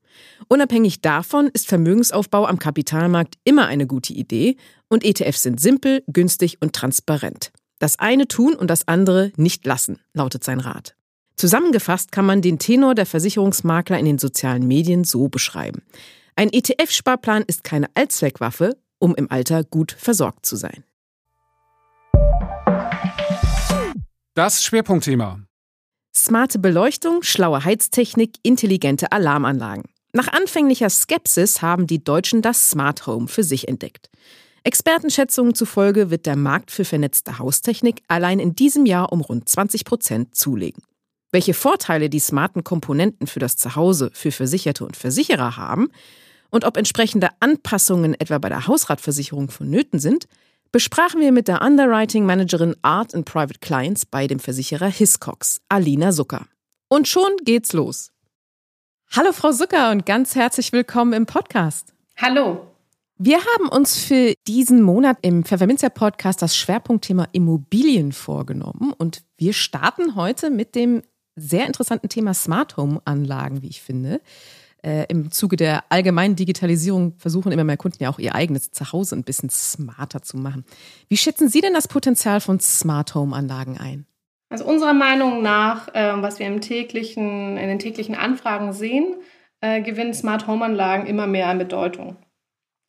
Unabhängig 0.47 1.01
davon 1.01 1.49
ist 1.53 1.67
Vermögensaufbau 1.67 2.45
am 2.45 2.57
Kapitalmarkt 2.57 3.35
immer 3.43 3.67
eine 3.67 3.85
gute 3.85 4.13
Idee 4.13 4.55
und 4.87 5.03
ETFs 5.03 5.43
sind 5.43 5.59
simpel, 5.59 6.03
günstig 6.07 6.57
und 6.61 6.73
transparent. 6.73 7.51
Das 7.79 7.99
eine 7.99 8.27
tun 8.27 8.53
und 8.53 8.69
das 8.69 8.87
andere 8.87 9.33
nicht 9.35 9.65
lassen, 9.65 9.99
lautet 10.13 10.43
sein 10.43 10.61
Rat. 10.61 10.95
Zusammengefasst 11.35 12.11
kann 12.11 12.25
man 12.25 12.41
den 12.41 12.59
Tenor 12.59 12.95
der 12.95 13.05
Versicherungsmakler 13.05 13.99
in 13.99 14.05
den 14.05 14.19
sozialen 14.19 14.67
Medien 14.67 15.03
so 15.03 15.27
beschreiben. 15.27 15.81
Ein 16.35 16.49
ETF-Sparplan 16.53 17.43
ist 17.47 17.63
keine 17.63 17.87
Allzweckwaffe, 17.95 18.77
um 18.99 19.15
im 19.15 19.29
Alter 19.29 19.63
gut 19.63 19.91
versorgt 19.91 20.45
zu 20.45 20.55
sein. 20.55 20.83
Das 24.33 24.63
Schwerpunktthema. 24.63 25.41
Smarte 26.15 26.57
Beleuchtung, 26.57 27.21
schlaue 27.21 27.65
Heiztechnik, 27.65 28.37
intelligente 28.43 29.11
Alarmanlagen. 29.11 29.83
Nach 30.13 30.29
anfänglicher 30.29 30.89
Skepsis 30.89 31.61
haben 31.61 31.85
die 31.85 32.01
Deutschen 32.01 32.41
das 32.41 32.69
Smart 32.69 33.05
Home 33.07 33.27
für 33.27 33.43
sich 33.43 33.67
entdeckt. 33.67 34.09
Expertenschätzungen 34.63 35.53
zufolge 35.53 36.11
wird 36.11 36.25
der 36.25 36.37
Markt 36.37 36.71
für 36.71 36.85
vernetzte 36.85 37.39
Haustechnik 37.39 38.03
allein 38.07 38.39
in 38.39 38.55
diesem 38.55 38.85
Jahr 38.85 39.11
um 39.11 39.19
rund 39.19 39.49
20 39.49 39.83
Prozent 39.83 40.33
zulegen. 40.33 40.81
Welche 41.33 41.53
Vorteile 41.53 42.09
die 42.09 42.19
smarten 42.19 42.63
Komponenten 42.63 43.27
für 43.27 43.39
das 43.39 43.57
Zuhause, 43.57 44.11
für 44.13 44.31
Versicherte 44.31 44.85
und 44.85 44.95
Versicherer 44.95 45.57
haben 45.57 45.89
und 46.51 46.63
ob 46.63 46.77
entsprechende 46.77 47.31
Anpassungen 47.41 48.13
etwa 48.17 48.37
bei 48.37 48.47
der 48.47 48.65
Hausratversicherung 48.67 49.51
vonnöten 49.51 49.99
sind, 49.99 50.29
besprachen 50.71 51.19
wir 51.19 51.31
mit 51.31 51.47
der 51.47 51.61
Underwriting 51.61 52.25
Managerin 52.25 52.75
Art 52.81 53.13
and 53.13 53.25
Private 53.25 53.59
Clients 53.59 54.05
bei 54.05 54.27
dem 54.27 54.39
Versicherer 54.39 54.87
Hiscox, 54.87 55.61
Alina 55.69 56.11
Zucker. 56.11 56.45
Und 56.87 57.07
schon 57.07 57.35
geht's 57.43 57.73
los. 57.73 58.11
Hallo 59.11 59.33
Frau 59.33 59.51
Zucker 59.51 59.91
und 59.91 60.05
ganz 60.05 60.35
herzlich 60.35 60.71
willkommen 60.71 61.13
im 61.13 61.25
Podcast. 61.25 61.93
Hallo. 62.15 62.67
Wir 63.17 63.37
haben 63.37 63.67
uns 63.67 63.99
für 63.99 64.33
diesen 64.47 64.81
Monat 64.81 65.17
im 65.21 65.43
Pfefferminzer 65.43 65.89
Podcast 65.89 66.41
das 66.41 66.55
Schwerpunktthema 66.55 67.27
Immobilien 67.33 68.13
vorgenommen 68.13 68.93
und 68.97 69.23
wir 69.37 69.53
starten 69.53 70.15
heute 70.15 70.49
mit 70.49 70.73
dem 70.73 71.03
sehr 71.35 71.67
interessanten 71.67 72.09
Thema 72.09 72.33
Smart 72.33 72.77
Home 72.77 73.01
Anlagen, 73.05 73.61
wie 73.61 73.67
ich 73.67 73.81
finde 73.81 74.21
äh, 74.83 75.05
im 75.09 75.31
Zuge 75.31 75.55
der 75.55 75.83
allgemeinen 75.89 76.35
Digitalisierung 76.35 77.13
versuchen 77.17 77.51
immer 77.51 77.63
mehr 77.63 77.77
Kunden 77.77 78.01
ja 78.01 78.09
auch 78.09 78.19
ihr 78.19 78.35
eigenes 78.35 78.71
Zuhause 78.71 79.15
ein 79.15 79.23
bisschen 79.23 79.49
smarter 79.49 80.21
zu 80.21 80.37
machen. 80.37 80.65
Wie 81.07 81.17
schätzen 81.17 81.49
Sie 81.49 81.61
denn 81.61 81.73
das 81.73 81.87
Potenzial 81.87 82.41
von 82.41 82.59
Smart 82.59 83.13
Home 83.15 83.35
Anlagen 83.35 83.77
ein? 83.77 84.05
Also 84.49 84.65
unserer 84.65 84.93
Meinung 84.93 85.41
nach, 85.41 85.93
äh, 85.93 86.21
was 86.21 86.39
wir 86.39 86.47
im 86.47 86.61
täglichen, 86.61 87.57
in 87.57 87.67
den 87.67 87.79
täglichen 87.79 88.15
Anfragen 88.15 88.73
sehen, 88.73 89.15
äh, 89.61 89.81
gewinnen 89.81 90.13
Smart 90.13 90.47
Home 90.47 90.65
Anlagen 90.65 91.05
immer 91.05 91.27
mehr 91.27 91.47
an 91.47 91.57
Bedeutung. 91.57 92.17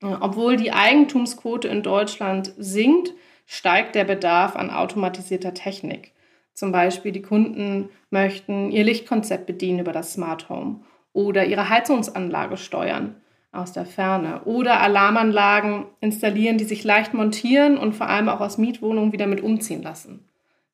Obwohl 0.03 0.57
die 0.57 0.73
Eigentumsquote 0.73 1.69
in 1.69 1.85
Deutschland 1.85 2.53
sinkt, 2.59 3.15
steigt 3.47 3.95
der 3.95 4.03
Bedarf 4.03 4.57
an 4.57 4.71
automatisierter 4.71 5.55
Technik. 5.55 6.13
Zum 6.55 6.73
Beispiel 6.73 7.13
die 7.13 7.23
Kunden 7.23 7.89
möchten 8.11 8.73
ihr 8.73 8.83
Lichtkonzept 8.83 9.47
bedienen 9.47 9.79
über 9.79 9.93
das 9.93 10.15
Smart 10.15 10.49
Home 10.49 10.81
oder 11.12 11.44
ihre 11.44 11.68
Heizungsanlage 11.68 12.57
steuern 12.57 13.16
aus 13.53 13.72
der 13.72 13.85
Ferne 13.85 14.42
oder 14.44 14.81
Alarmanlagen 14.81 15.85
installieren, 16.01 16.57
die 16.57 16.64
sich 16.64 16.85
leicht 16.85 17.12
montieren 17.12 17.77
und 17.77 17.94
vor 17.94 18.09
allem 18.09 18.29
auch 18.29 18.40
aus 18.40 18.57
Mietwohnungen 18.57 19.12
wieder 19.12 19.27
mit 19.27 19.42
umziehen 19.42 19.83
lassen. 19.83 20.25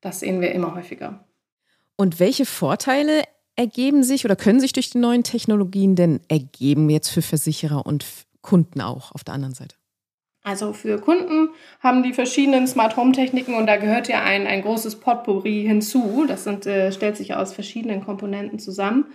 Das 0.01 0.21
sehen 0.21 0.39
wir 0.39 0.53
immer 0.53 0.75
häufiger. 0.75 1.25
Und 1.97 2.21
welche 2.21 2.45
Vorteile 2.45 3.23
ergeben 3.57 4.03
sich 4.03 4.23
oder 4.23 4.37
können 4.37 4.61
sich 4.61 4.71
durch 4.71 4.89
die 4.89 4.99
neuen 4.99 5.23
Technologien 5.23 5.97
denn 5.97 6.21
ergeben 6.29 6.89
jetzt 6.89 7.09
für 7.09 7.21
Versicherer 7.21 7.85
und 7.85 8.05
Kunden 8.41 8.79
auch 8.79 9.11
auf 9.11 9.25
der 9.25 9.33
anderen 9.33 9.53
Seite? 9.53 9.75
Also 10.41 10.71
für 10.71 10.99
Kunden 10.99 11.49
haben 11.81 12.01
die 12.01 12.13
verschiedenen 12.13 12.65
Smart 12.65 12.95
Home 12.95 13.11
Techniken 13.11 13.55
und 13.55 13.67
da 13.67 13.75
gehört 13.75 14.07
ja 14.07 14.23
ein, 14.23 14.47
ein 14.47 14.61
großes 14.61 15.01
Potpourri 15.01 15.65
hinzu. 15.67 16.23
Das 16.25 16.45
sind, 16.45 16.65
äh, 16.65 16.93
stellt 16.93 17.17
sich 17.17 17.35
aus 17.35 17.53
verschiedenen 17.53 18.05
Komponenten 18.05 18.57
zusammen. 18.57 19.05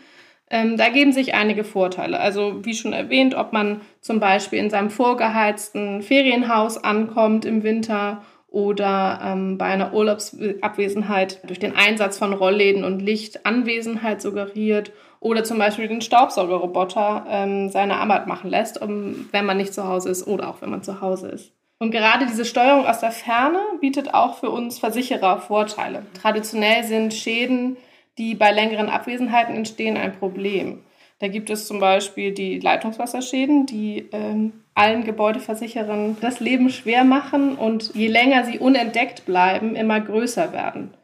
Ähm, 0.54 0.76
da 0.76 0.88
geben 0.88 1.12
sich 1.12 1.34
einige 1.34 1.64
Vorteile. 1.64 2.20
Also 2.20 2.64
wie 2.64 2.74
schon 2.74 2.92
erwähnt, 2.92 3.34
ob 3.34 3.52
man 3.52 3.80
zum 4.00 4.20
Beispiel 4.20 4.60
in 4.60 4.70
seinem 4.70 4.88
vorgeheizten 4.88 6.00
Ferienhaus 6.00 6.78
ankommt 6.78 7.44
im 7.44 7.64
Winter 7.64 8.22
oder 8.46 9.18
ähm, 9.24 9.58
bei 9.58 9.64
einer 9.64 9.92
Urlaubsabwesenheit 9.92 11.40
durch 11.48 11.58
den 11.58 11.74
Einsatz 11.74 12.18
von 12.18 12.32
Rollläden 12.32 12.84
und 12.84 13.02
Licht 13.02 13.44
Anwesenheit 13.44 14.22
suggeriert 14.22 14.92
oder 15.18 15.42
zum 15.42 15.58
Beispiel 15.58 15.88
den 15.88 16.02
Staubsaugerroboter 16.02 17.26
ähm, 17.28 17.68
seine 17.70 17.96
Arbeit 17.96 18.28
machen 18.28 18.48
lässt, 18.48 18.80
um, 18.80 19.28
wenn 19.32 19.46
man 19.46 19.56
nicht 19.56 19.74
zu 19.74 19.88
Hause 19.88 20.10
ist 20.10 20.24
oder 20.24 20.48
auch 20.48 20.62
wenn 20.62 20.70
man 20.70 20.84
zu 20.84 21.00
Hause 21.00 21.30
ist. 21.30 21.50
Und 21.80 21.90
gerade 21.90 22.26
diese 22.26 22.44
Steuerung 22.44 22.86
aus 22.86 23.00
der 23.00 23.10
Ferne 23.10 23.58
bietet 23.80 24.14
auch 24.14 24.38
für 24.38 24.50
uns 24.50 24.78
Versicherer 24.78 25.40
Vorteile. 25.40 26.06
Traditionell 26.22 26.84
sind 26.84 27.12
Schäden, 27.12 27.76
die 28.18 28.34
bei 28.34 28.52
längeren 28.52 28.88
Abwesenheiten 28.88 29.54
entstehen, 29.54 29.96
ein 29.96 30.12
Problem. 30.12 30.80
Da 31.18 31.28
gibt 31.28 31.50
es 31.50 31.66
zum 31.66 31.80
Beispiel 31.80 32.32
die 32.32 32.58
Leitungswasserschäden, 32.58 33.66
die 33.66 34.08
ähm, 34.12 34.52
allen 34.74 35.04
Gebäudeversicherern 35.04 36.16
das 36.20 36.40
Leben 36.40 36.68
schwer 36.70 37.04
machen 37.04 37.56
und 37.56 37.94
je 37.94 38.08
länger 38.08 38.44
sie 38.44 38.58
unentdeckt 38.58 39.24
bleiben, 39.24 39.76
immer 39.76 40.00
größer 40.00 40.52
werden. 40.52 40.94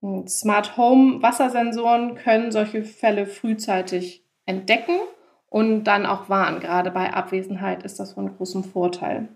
Und 0.00 0.30
Smart 0.30 0.76
Home 0.76 1.22
Wassersensoren 1.22 2.14
können 2.14 2.52
solche 2.52 2.84
Fälle 2.84 3.26
frühzeitig 3.26 4.22
entdecken 4.46 4.98
und 5.50 5.84
dann 5.84 6.06
auch 6.06 6.28
warnen. 6.28 6.60
Gerade 6.60 6.90
bei 6.90 7.12
Abwesenheit 7.12 7.82
ist 7.82 8.00
das 8.00 8.14
von 8.14 8.36
großem 8.36 8.64
Vorteil. 8.64 9.28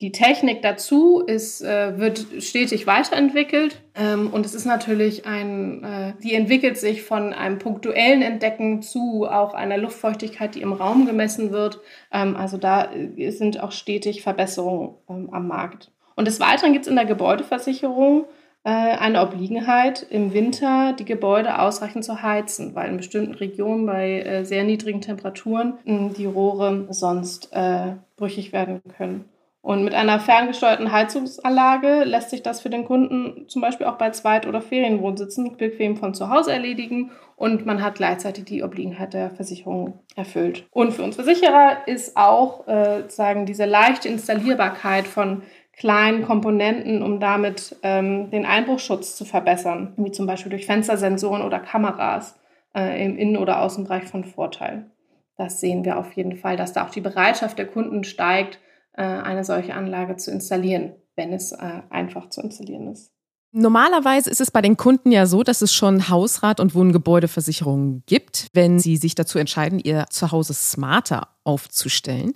Die 0.00 0.10
Technik 0.10 0.60
dazu 0.60 1.20
ist, 1.20 1.62
äh, 1.62 1.98
wird 1.98 2.26
stetig 2.40 2.86
weiterentwickelt 2.86 3.80
ähm, 3.94 4.28
und 4.32 4.44
es 4.44 4.52
ist 4.54 4.64
natürlich 4.64 5.24
ein, 5.24 5.84
äh, 5.84 6.12
die 6.20 6.34
entwickelt 6.34 6.76
sich 6.76 7.02
von 7.02 7.32
einem 7.32 7.58
punktuellen 7.58 8.20
Entdecken 8.20 8.82
zu 8.82 9.24
auch 9.24 9.54
einer 9.54 9.78
Luftfeuchtigkeit, 9.78 10.56
die 10.56 10.62
im 10.62 10.72
Raum 10.72 11.06
gemessen 11.06 11.52
wird. 11.52 11.80
Ähm, 12.12 12.36
also 12.36 12.56
da 12.56 12.92
äh, 12.92 13.30
sind 13.30 13.62
auch 13.62 13.70
stetig 13.70 14.22
Verbesserungen 14.22 14.96
ähm, 15.08 15.28
am 15.32 15.46
Markt. 15.46 15.92
Und 16.16 16.26
des 16.26 16.40
Weiteren 16.40 16.72
gibt 16.72 16.86
es 16.86 16.90
in 16.90 16.96
der 16.96 17.06
Gebäudeversicherung 17.06 18.24
äh, 18.64 18.70
eine 18.70 19.22
Obliegenheit, 19.22 20.04
im 20.10 20.34
Winter 20.34 20.92
die 20.98 21.04
Gebäude 21.04 21.60
ausreichend 21.60 22.04
zu 22.04 22.20
heizen, 22.20 22.74
weil 22.74 22.90
in 22.90 22.96
bestimmten 22.96 23.34
Regionen 23.34 23.86
bei 23.86 24.20
äh, 24.22 24.44
sehr 24.44 24.64
niedrigen 24.64 25.00
Temperaturen 25.00 25.78
die 25.84 26.26
Rohre 26.26 26.88
sonst 26.90 27.50
äh, 27.52 27.92
brüchig 28.16 28.52
werden 28.52 28.82
können. 28.96 29.26
Und 29.64 29.82
mit 29.82 29.94
einer 29.94 30.20
ferngesteuerten 30.20 30.92
Heizungsanlage 30.92 32.04
lässt 32.04 32.28
sich 32.28 32.42
das 32.42 32.60
für 32.60 32.68
den 32.68 32.84
Kunden 32.84 33.48
zum 33.48 33.62
Beispiel 33.62 33.86
auch 33.86 33.96
bei 33.96 34.10
Zweit- 34.10 34.46
oder 34.46 34.60
Ferienwohnsitzen 34.60 35.56
bequem 35.56 35.96
von 35.96 36.12
zu 36.12 36.28
Hause 36.28 36.52
erledigen 36.52 37.12
und 37.36 37.64
man 37.64 37.82
hat 37.82 37.94
gleichzeitig 37.94 38.44
die 38.44 38.62
Obliegenheit 38.62 39.14
der 39.14 39.30
Versicherung 39.30 40.00
erfüllt. 40.16 40.66
Und 40.70 40.92
für 40.92 41.02
uns 41.02 41.16
Versicherer 41.16 41.88
ist 41.88 42.14
auch 42.14 42.68
äh, 42.68 43.04
sagen 43.08 43.46
diese 43.46 43.64
leichte 43.64 44.06
Installierbarkeit 44.06 45.06
von 45.06 45.44
kleinen 45.72 46.26
Komponenten, 46.26 47.02
um 47.02 47.18
damit 47.18 47.74
ähm, 47.82 48.30
den 48.30 48.44
Einbruchschutz 48.44 49.16
zu 49.16 49.24
verbessern, 49.24 49.94
wie 49.96 50.12
zum 50.12 50.26
Beispiel 50.26 50.50
durch 50.50 50.66
Fenstersensoren 50.66 51.40
oder 51.40 51.58
Kameras 51.58 52.38
äh, 52.76 53.02
im 53.02 53.16
Innen- 53.16 53.38
oder 53.38 53.62
Außenbereich 53.62 54.04
von 54.04 54.24
Vorteil. 54.24 54.90
Das 55.38 55.58
sehen 55.58 55.86
wir 55.86 55.96
auf 55.96 56.12
jeden 56.12 56.36
Fall, 56.36 56.58
dass 56.58 56.74
da 56.74 56.84
auch 56.84 56.90
die 56.90 57.00
Bereitschaft 57.00 57.56
der 57.56 57.66
Kunden 57.66 58.04
steigt, 58.04 58.58
eine 59.02 59.44
solche 59.44 59.74
Anlage 59.74 60.16
zu 60.16 60.30
installieren, 60.30 60.94
wenn 61.16 61.32
es 61.32 61.52
äh, 61.52 61.82
einfach 61.90 62.30
zu 62.30 62.40
installieren 62.40 62.88
ist. 62.92 63.12
Normalerweise 63.56 64.30
ist 64.30 64.40
es 64.40 64.50
bei 64.50 64.62
den 64.62 64.76
Kunden 64.76 65.12
ja 65.12 65.26
so, 65.26 65.44
dass 65.44 65.62
es 65.62 65.72
schon 65.72 66.08
Hausrat- 66.08 66.58
und 66.58 66.74
Wohngebäudeversicherungen 66.74 68.02
gibt, 68.04 68.48
wenn 68.52 68.80
sie 68.80 68.96
sich 68.96 69.14
dazu 69.14 69.38
entscheiden, 69.38 69.78
ihr 69.78 70.06
Zuhause 70.10 70.54
smarter 70.54 71.28
aufzustellen. 71.44 72.32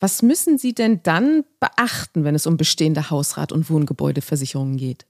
Was 0.00 0.22
müssen 0.22 0.56
Sie 0.56 0.74
denn 0.74 1.02
dann 1.02 1.44
beachten, 1.60 2.24
wenn 2.24 2.34
es 2.34 2.46
um 2.46 2.56
bestehende 2.56 3.10
Hausrat- 3.10 3.52
und 3.52 3.68
Wohngebäudeversicherungen 3.68 4.78
geht? 4.78 5.06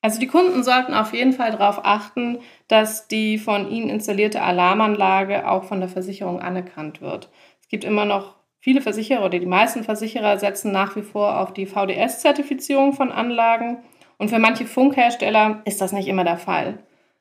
Also 0.00 0.18
die 0.18 0.26
Kunden 0.26 0.64
sollten 0.64 0.94
auf 0.94 1.14
jeden 1.14 1.32
Fall 1.32 1.52
darauf 1.52 1.84
achten, 1.84 2.40
dass 2.66 3.06
die 3.06 3.38
von 3.38 3.70
ihnen 3.70 3.88
installierte 3.88 4.42
Alarmanlage 4.42 5.48
auch 5.48 5.62
von 5.62 5.78
der 5.78 5.88
Versicherung 5.88 6.40
anerkannt 6.40 7.00
wird. 7.00 7.30
Es 7.60 7.68
gibt 7.68 7.84
immer 7.84 8.04
noch 8.04 8.34
Viele 8.64 8.80
Versicherer 8.80 9.24
oder 9.24 9.40
die 9.40 9.46
meisten 9.46 9.82
Versicherer 9.82 10.38
setzen 10.38 10.70
nach 10.70 10.94
wie 10.94 11.02
vor 11.02 11.40
auf 11.40 11.52
die 11.52 11.66
VDS-Zertifizierung 11.66 12.92
von 12.92 13.10
Anlagen. 13.10 13.78
Und 14.18 14.28
für 14.28 14.38
manche 14.38 14.66
Funkhersteller 14.66 15.62
ist 15.64 15.80
das 15.80 15.90
nicht 15.90 16.06
immer 16.06 16.22
der 16.22 16.36
Fall. 16.36 16.78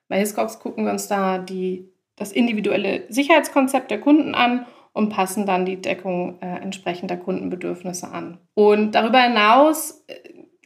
Bei 0.08 0.20
Hiscox 0.20 0.60
gucken 0.60 0.86
wir 0.86 0.92
uns 0.92 1.08
da 1.08 1.40
die, 1.40 1.90
das 2.16 2.32
individuelle 2.32 3.06
Sicherheitskonzept 3.10 3.90
der 3.90 4.00
Kunden 4.00 4.36
an 4.36 4.68
und 4.94 5.10
passen 5.10 5.48
dann 5.48 5.66
die 5.66 5.82
Deckung 5.82 6.38
äh, 6.42 6.62
entsprechend 6.62 7.10
der 7.10 7.18
Kundenbedürfnisse 7.18 8.12
an. 8.12 8.38
Und 8.54 8.92
darüber 8.92 9.22
hinaus 9.22 10.04
äh, 10.06 10.14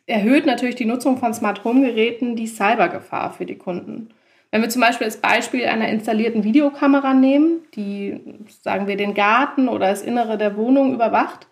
erhöht 0.07 0.45
natürlich 0.45 0.75
die 0.75 0.83
Nutzung 0.83 1.15
von 1.15 1.33
Smart 1.33 1.63
Home 1.63 1.87
Geräten 1.87 2.35
die 2.35 2.47
Cybergefahr 2.47 3.31
für 3.31 3.45
die 3.45 3.57
Kunden. 3.57 4.09
Wenn 4.51 4.61
wir 4.61 4.69
zum 4.69 4.81
Beispiel 4.81 5.05
das 5.05 5.17
Beispiel 5.17 5.65
einer 5.65 5.89
installierten 5.89 6.43
Videokamera 6.43 7.13
nehmen, 7.13 7.61
die, 7.75 8.19
sagen 8.61 8.87
wir, 8.87 8.95
den 8.95 9.13
Garten 9.13 9.67
oder 9.67 9.89
das 9.89 10.01
Innere 10.01 10.37
der 10.37 10.55
Wohnung 10.55 10.93
überwacht 10.93 11.47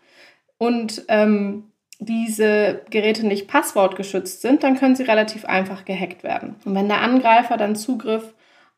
und 0.57 1.03
ähm, 1.09 1.65
diese 1.99 2.81
Geräte 2.89 3.25
nicht 3.25 3.47
passwortgeschützt 3.47 4.41
sind, 4.41 4.63
dann 4.63 4.77
können 4.77 4.95
sie 4.95 5.03
relativ 5.03 5.45
einfach 5.45 5.85
gehackt 5.85 6.23
werden. 6.23 6.55
Und 6.65 6.75
wenn 6.75 6.87
der 6.87 7.01
Angreifer 7.01 7.57
dann 7.57 7.75
Zugriff 7.75 8.33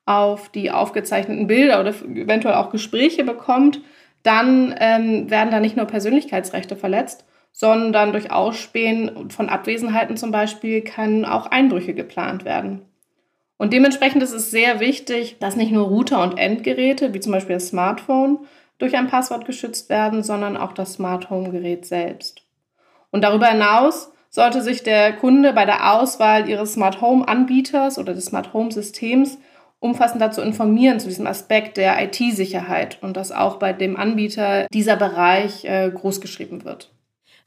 auf 0.06 0.50
die 0.50 0.72
aufgezeichneten 0.72 1.48
Bilder 1.48 1.80
oder 1.80 1.90
eventuell 1.90 2.56
auch 2.56 2.70
Gespräche 2.70 3.24
bekommt, 3.24 3.82
dann 4.24 4.76
ähm, 4.80 5.30
werden 5.30 5.52
da 5.52 5.60
nicht 5.60 5.78
nur 5.78 5.86
Persönlichkeitsrechte 5.86 6.76
verletzt, 6.76 7.26
sondern 7.52 8.12
durch 8.12 8.32
Ausspähen 8.32 9.30
von 9.30 9.50
Abwesenheiten 9.50 10.18
zum 10.18 10.32
Beispiel 10.32 10.82
können 10.82 11.26
auch 11.26 11.48
Einbrüche 11.48 11.94
geplant 11.94 12.44
werden. 12.44 12.82
Und 13.58 13.72
dementsprechend 13.72 14.22
ist 14.22 14.34
es 14.34 14.52
sehr 14.52 14.80
wichtig, 14.80 15.38
dass 15.40 15.56
nicht 15.56 15.72
nur 15.72 15.88
Router 15.88 16.22
und 16.22 16.38
Endgeräte, 16.38 17.14
wie 17.14 17.20
zum 17.20 17.32
Beispiel 17.32 17.56
das 17.56 17.70
Smartphone, 17.70 18.40
durch 18.78 18.96
ein 18.96 19.08
Passwort 19.08 19.46
geschützt 19.46 19.90
werden, 19.90 20.24
sondern 20.24 20.58
auch 20.58 20.74
das 20.74 20.94
Smart 20.94 21.30
Home 21.30 21.52
Gerät 21.52 21.86
selbst. 21.86 22.42
Und 23.12 23.24
darüber 23.24 23.48
hinaus 23.48 24.12
sollte 24.30 24.62
sich 24.62 24.84
der 24.84 25.14
Kunde 25.14 25.54
bei 25.54 25.64
der 25.64 25.94
Auswahl 25.94 26.50
ihres 26.50 26.74
Smart 26.74 27.00
Home 27.00 27.26
Anbieters 27.26 27.98
oder 27.98 28.14
des 28.14 28.26
Smart 28.26 28.54
Home 28.54 28.72
Systems 28.72 29.38
umfassend 29.80 30.22
dazu 30.22 30.42
informieren 30.42 31.00
zu 31.00 31.08
diesem 31.08 31.28
Aspekt 31.28 31.78
der 31.78 32.04
IT-Sicherheit 32.04 32.98
und 33.02 33.16
dass 33.16 33.32
auch 33.32 33.58
bei 33.58 33.72
dem 33.72 33.96
Anbieter 33.96 34.68
dieser 34.74 34.98
Bereich 34.98 35.64
äh, 35.64 35.90
großgeschrieben 35.90 36.66
wird. 36.66 36.92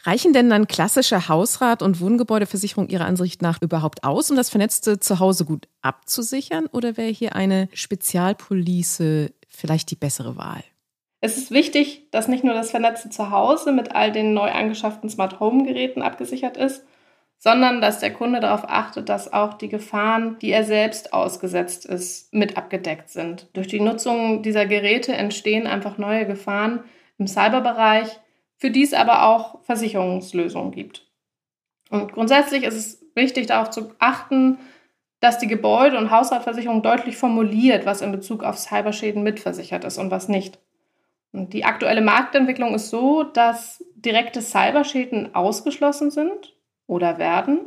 Reichen 0.05 0.33
denn 0.33 0.49
dann 0.49 0.69
klassische 0.69 1.29
Hausrat- 1.29 1.83
und 1.83 2.01
Wohngebäudeversicherung 2.01 2.89
Ihrer 2.89 3.05
Ansicht 3.05 3.43
nach 3.43 3.61
überhaupt 3.61 4.05
aus, 4.05 4.31
um 4.31 4.37
das 4.37 4.49
vernetzte 4.49 5.01
Zuhause 5.01 5.45
gut 5.45 5.69
abzusichern? 5.83 6.67
Oder 6.67 6.97
wäre 6.97 7.11
hier 7.11 7.35
eine 7.35 7.69
Spezialpolice 7.73 9.33
vielleicht 9.49 9.91
die 9.91 9.97
bessere 9.97 10.37
Wahl? 10.37 10.63
Es 11.21 11.37
ist 11.37 11.51
wichtig, 11.51 12.09
dass 12.13 12.29
nicht 12.29 12.45
nur 12.45 12.55
das 12.55 12.71
vernetzte 12.71 13.11
Zuhause 13.11 13.73
mit 13.73 13.95
all 13.95 14.13
den 14.13 14.35
neu 14.35 14.51
angeschafften 14.51 15.11
Smart 15.11 15.41
Home 15.41 15.65
Geräten 15.65 16.01
abgesichert 16.01 16.57
ist, 16.57 16.85
sondern 17.39 17.81
dass 17.81 17.99
der 17.99 18.13
Kunde 18.13 18.39
darauf 18.41 18.69
achtet, 18.69 19.09
dass 19.09 19.33
auch 19.33 19.55
die 19.55 19.69
Gefahren, 19.69 20.39
die 20.41 20.51
er 20.51 20.65
selbst 20.65 21.13
ausgesetzt 21.13 21.87
ist, 21.87 22.33
mit 22.33 22.57
abgedeckt 22.57 23.11
sind. 23.11 23.49
Durch 23.53 23.67
die 23.67 23.81
Nutzung 23.81 24.43
dieser 24.43 24.67
Geräte 24.67 25.13
entstehen 25.13 25.67
einfach 25.67 25.99
neue 25.99 26.27
Gefahren 26.27 26.85
im 27.17 27.27
Cyberbereich, 27.27 28.09
für 28.59 28.71
die 28.71 28.83
es 28.83 28.93
aber 28.93 29.23
auch 29.25 29.63
Versicherungslösungen 29.63 30.73
gibt. 30.73 31.07
Und 31.91 32.13
grundsätzlich 32.13 32.65
ist 32.65 32.75
es 32.75 33.07
wichtig, 33.15 33.47
darauf 33.47 33.71
zu 33.71 33.93
achten, 33.99 34.59
dass 35.21 35.39
die 35.39 35.47
Gebäude- 35.47 35.97
und 35.97 36.11
Haushaltsversicherung 36.11 36.83
deutlich 36.83 37.17
formuliert, 37.17 37.87
was 37.87 38.03
in 38.03 38.13
Bezug 38.13 38.45
auf 38.45 38.59
Cyberschäden 38.59 39.23
mitversichert 39.23 39.85
ist 39.85 39.99
und 39.99 40.11
was 40.11 40.29
nicht. 40.29 40.59
Und 41.33 41.53
die 41.53 41.65
aktuelle 41.65 42.03
Marktentwicklung 42.03 42.75
ist 42.75 42.91
so, 42.91 43.23
dass 43.23 43.85
direkte 43.95 44.43
Cyberschäden 44.43 45.35
ausgeschlossen 45.35 46.11
sind 46.11 46.57
oder 46.87 47.19
werden. 47.19 47.61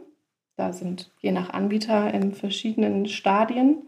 Da 0.55 0.73
sind 0.73 1.11
je 1.19 1.31
nach 1.31 1.51
Anbieter 1.51 2.13
in 2.13 2.33
verschiedenen 2.33 3.07
Stadien. 3.07 3.87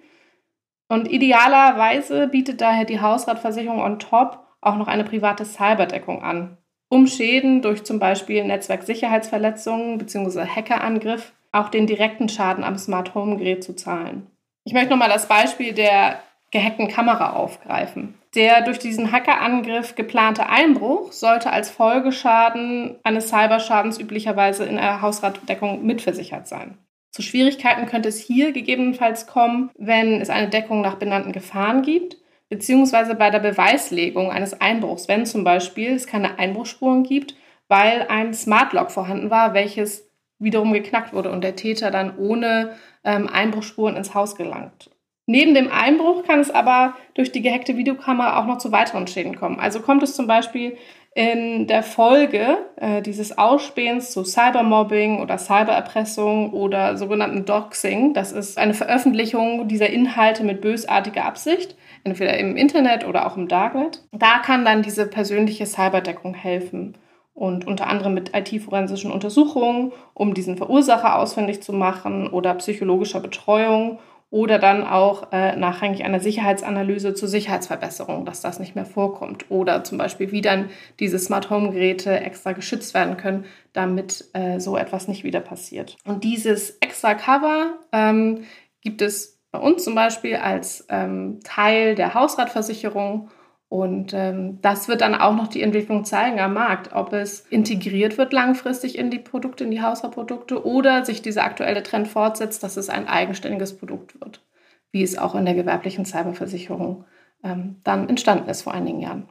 Und 0.88 1.10
idealerweise 1.10 2.28
bietet 2.28 2.62
daher 2.62 2.86
die 2.86 3.02
Hausratversicherung 3.02 3.82
on 3.82 4.00
top 4.00 4.40
auch 4.62 4.78
noch 4.78 4.88
eine 4.88 5.04
private 5.04 5.46
Cyberdeckung 5.46 6.22
an 6.22 6.58
um 6.94 7.08
Schäden 7.08 7.64
durch 7.64 7.84
zum 7.84 7.98
Beispiel 7.98 8.44
Netzwerksicherheitsverletzungen 8.44 9.98
bzw. 9.98 10.46
Hackerangriff 10.46 11.34
auch 11.52 11.70
den 11.70 11.88
direkten 11.88 12.30
Schaden 12.30 12.64
am 12.64 12.78
Smart 12.78 13.16
Home 13.16 13.38
Gerät 13.38 13.64
zu 13.64 13.76
zahlen. 13.76 14.28
Ich 14.64 14.74
möchte 14.74 14.92
nochmal 14.92 15.10
das 15.10 15.28
Beispiel 15.28 15.74
der 15.74 16.20
gehackten 16.52 16.88
Kamera 16.88 17.34
aufgreifen. 17.34 18.14
Der 18.36 18.62
durch 18.62 18.78
diesen 18.78 19.12
Hackerangriff 19.12 19.96
geplante 19.96 20.48
Einbruch 20.50 21.12
sollte 21.12 21.52
als 21.52 21.72
Folgeschaden 21.72 22.96
eines 23.04 23.30
Cyberschadens 23.30 24.00
üblicherweise 24.00 24.64
in 24.66 24.76
der 24.76 25.02
Hausratdeckung 25.02 25.84
mitversichert 25.84 26.48
sein. 26.48 26.78
Zu 27.10 27.24
Schwierigkeiten 27.24 27.88
könnte 27.88 28.10
es 28.10 28.20
hier 28.20 28.52
gegebenenfalls 28.52 29.26
kommen, 29.26 29.72
wenn 29.78 30.22
es 30.22 30.30
eine 30.30 30.50
Deckung 30.50 30.82
nach 30.82 30.96
benannten 30.96 31.32
Gefahren 31.32 31.82
gibt 31.82 32.18
beziehungsweise 32.54 33.16
bei 33.16 33.32
der 33.32 33.40
Beweislegung 33.40 34.30
eines 34.30 34.62
Einbruchs, 34.62 35.08
wenn 35.08 35.26
zum 35.26 35.44
Beispiel 35.44 35.94
es 35.94 36.06
keine 36.06 36.38
Einbruchsspuren 36.38 37.02
gibt, 37.02 37.36
weil 37.68 38.06
ein 38.10 38.32
Smart 38.36 38.74
Lock 38.74 38.92
vorhanden 38.92 39.32
war, 39.32 39.56
welches 39.56 40.08
wiederum 40.38 40.72
geknackt 40.72 41.14
wurde 41.14 41.32
und 41.32 41.44
der 41.44 41.56
Täter 41.56 41.90
dann 41.90 42.16
ohne 42.16 42.76
ähm, 43.04 43.28
Einbruchspuren 43.28 43.96
ins 43.96 44.14
Haus 44.14 44.36
gelangt. 44.36 44.92
Neben 45.26 45.56
dem 45.56 45.72
Einbruch 45.72 46.26
kann 46.26 46.42
es 46.42 46.52
aber 46.52 46.94
durch 47.16 47.32
die 47.32 47.42
gehackte 47.42 47.76
Videokamera 47.76 48.40
auch 48.40 48.46
noch 48.46 48.60
zu 48.60 48.72
weiteren 48.72 49.08
Schäden 49.08 49.36
kommen. 49.36 49.60
Also 49.60 49.80
kommt 49.80 50.04
es 50.04 50.16
zum 50.16 50.28
Beispiel 50.28 50.78
in 51.16 51.66
der 51.66 51.82
Folge 51.82 52.60
äh, 52.76 53.02
dieses 53.02 53.36
Ausspähens 53.36 54.12
zu 54.12 54.24
Cybermobbing 54.24 55.22
oder 55.22 55.40
Cybererpressung 55.40 56.54
oder 56.54 56.98
sogenannten 56.98 57.46
Doxing. 57.46 58.14
Das 58.14 58.32
ist 58.32 58.60
eine 58.60 58.76
Veröffentlichung 58.76 59.68
dieser 59.68 59.90
Inhalte 59.90 60.44
mit 60.44 60.62
bösartiger 60.62 61.26
Absicht, 61.26 61.76
entweder 62.04 62.38
im 62.38 62.56
Internet 62.56 63.06
oder 63.08 63.28
auch 63.28 63.38
im 63.38 63.48
Darknet. 63.48 64.04
Da 64.12 64.40
kann 64.40 64.66
dann 64.66 64.82
diese 64.82 65.08
persönliche 65.08 65.66
Cyberdeckung 65.66 66.34
helfen 66.34 66.98
und 67.34 67.66
unter 67.66 67.88
anderem 67.88 68.14
mit 68.14 68.36
IT-forensischen 68.36 69.12
Untersuchungen, 69.12 69.92
um 70.14 70.34
diesen 70.34 70.58
Verursacher 70.58 71.18
ausfindig 71.18 71.64
zu 71.64 71.74
machen 71.74 72.28
oder 72.28 72.54
psychologischer 72.56 73.20
Betreuung 73.20 74.00
oder 74.34 74.58
dann 74.58 74.84
auch 74.84 75.32
äh, 75.32 75.56
nachrangig 75.56 76.04
einer 76.04 76.20
Sicherheitsanalyse 76.20 77.14
zur 77.14 77.28
Sicherheitsverbesserung, 77.28 78.26
dass 78.26 78.42
das 78.42 78.60
nicht 78.60 78.74
mehr 78.74 78.86
vorkommt. 78.86 79.46
Oder 79.52 79.84
zum 79.84 80.00
Beispiel, 80.00 80.32
wie 80.32 80.42
dann 80.42 80.72
diese 81.00 81.20
Smart 81.20 81.52
Home 81.52 81.70
Geräte 81.70 82.20
extra 82.20 82.54
geschützt 82.54 82.96
werden 82.96 83.18
können, 83.18 83.46
damit 83.74 84.26
äh, 84.34 84.60
so 84.60 84.76
etwas 84.76 85.08
nicht 85.08 85.24
wieder 85.24 85.40
passiert. 85.40 85.98
Und 86.04 86.24
dieses 86.24 86.72
extra 86.80 87.14
Cover 87.14 87.78
ähm, 87.92 88.46
gibt 88.82 89.04
es 89.04 89.40
bei 89.54 89.60
uns 89.60 89.84
zum 89.84 89.94
Beispiel 89.94 90.36
als 90.36 90.86
ähm, 90.90 91.40
Teil 91.44 91.94
der 91.94 92.16
Hausratversicherung 92.16 93.30
und 93.70 94.12
ähm, 94.14 94.60
das 94.62 94.88
wird 94.88 95.02
dann 95.02 95.14
auch 95.16 95.36
noch 95.36 95.48
die 95.48 95.62
Entwicklung 95.62 96.06
zeigen 96.06 96.40
am 96.40 96.56
Markt, 96.56 96.92
ob 96.94 97.14
es 97.14 97.42
integriert 97.52 98.18
wird 98.18 98.34
langfristig 98.34 98.98
in 98.98 99.12
die 99.12 99.20
Produkte, 99.20 99.64
in 99.64 99.72
die 99.72 99.82
Haushaltsprodukte 99.82 100.66
oder 100.66 101.06
sich 101.06 101.22
dieser 101.22 101.44
aktuelle 101.44 101.84
Trend 101.84 102.08
fortsetzt, 102.08 102.64
dass 102.64 102.78
es 102.78 102.90
ein 102.90 103.08
eigenständiges 103.08 103.78
Produkt 103.78 104.20
wird, 104.20 104.44
wie 104.92 105.04
es 105.04 105.20
auch 105.20 105.36
in 105.36 105.46
der 105.46 105.54
gewerblichen 105.54 106.06
Cyberversicherung 106.06 107.06
ähm, 107.44 107.80
dann 107.84 108.10
entstanden 108.10 108.50
ist 108.50 108.64
vor 108.64 108.74
einigen 108.74 109.02
Jahren. 109.02 109.30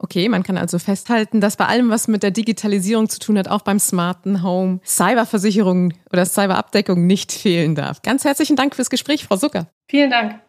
Okay, 0.00 0.28
man 0.28 0.44
kann 0.44 0.56
also 0.56 0.78
festhalten, 0.78 1.40
dass 1.40 1.56
bei 1.56 1.66
allem, 1.66 1.90
was 1.90 2.06
mit 2.06 2.22
der 2.22 2.30
Digitalisierung 2.30 3.08
zu 3.08 3.18
tun 3.18 3.36
hat, 3.36 3.48
auch 3.48 3.62
beim 3.62 3.80
smarten 3.80 4.44
Home 4.44 4.78
Cyberversicherung 4.84 5.92
oder 6.12 6.24
Cyberabdeckung 6.24 7.04
nicht 7.06 7.32
fehlen 7.32 7.74
darf. 7.74 8.02
Ganz 8.02 8.24
herzlichen 8.24 8.54
Dank 8.54 8.76
fürs 8.76 8.90
Gespräch, 8.90 9.24
Frau 9.24 9.36
Zucker. 9.36 9.66
Vielen 9.88 10.10
Dank. 10.10 10.40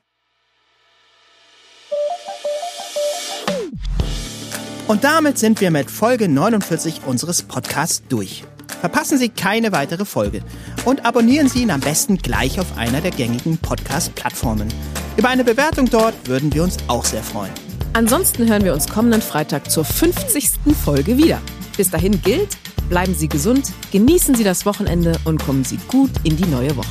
Und 4.88 5.04
damit 5.04 5.38
sind 5.38 5.62
wir 5.62 5.72
mit 5.72 5.90
Folge 5.90 6.28
49 6.28 7.02
unseres 7.06 7.44
Podcasts 7.44 8.04
durch. 8.08 8.44
Verpassen 8.82 9.18
Sie 9.18 9.30
keine 9.30 9.72
weitere 9.72 10.06
Folge 10.06 10.42
und 10.86 11.06
abonnieren 11.06 11.50
Sie 11.50 11.64
ihn 11.64 11.72
am 11.72 11.80
besten 11.80 12.18
gleich 12.18 12.60
auf 12.60 12.78
einer 12.78 13.02
der 13.02 13.12
gängigen 13.12 13.58
Podcast-Plattformen. 13.58 14.70
Über 15.18 15.30
eine 15.30 15.44
Bewertung 15.44 15.90
dort 15.90 16.16
würden 16.28 16.54
wir 16.54 16.64
uns 16.64 16.78
auch 16.88 17.06
sehr 17.06 17.24
freuen. 17.24 17.69
Ansonsten 17.94 18.48
hören 18.48 18.64
wir 18.64 18.74
uns 18.74 18.88
kommenden 18.88 19.22
Freitag 19.22 19.70
zur 19.72 19.84
50. 19.84 20.52
Folge 20.84 21.18
wieder. 21.18 21.42
Bis 21.76 21.90
dahin 21.90 22.22
gilt, 22.22 22.58
bleiben 22.88 23.16
Sie 23.16 23.28
gesund, 23.28 23.72
genießen 23.92 24.36
Sie 24.36 24.44
das 24.44 24.66
Wochenende 24.66 25.14
und 25.26 25.44
kommen 25.44 25.64
Sie 25.64 25.80
gut 25.88 26.12
in 26.24 26.38
die 26.38 26.46
neue 26.46 26.76
Woche. 26.76 26.88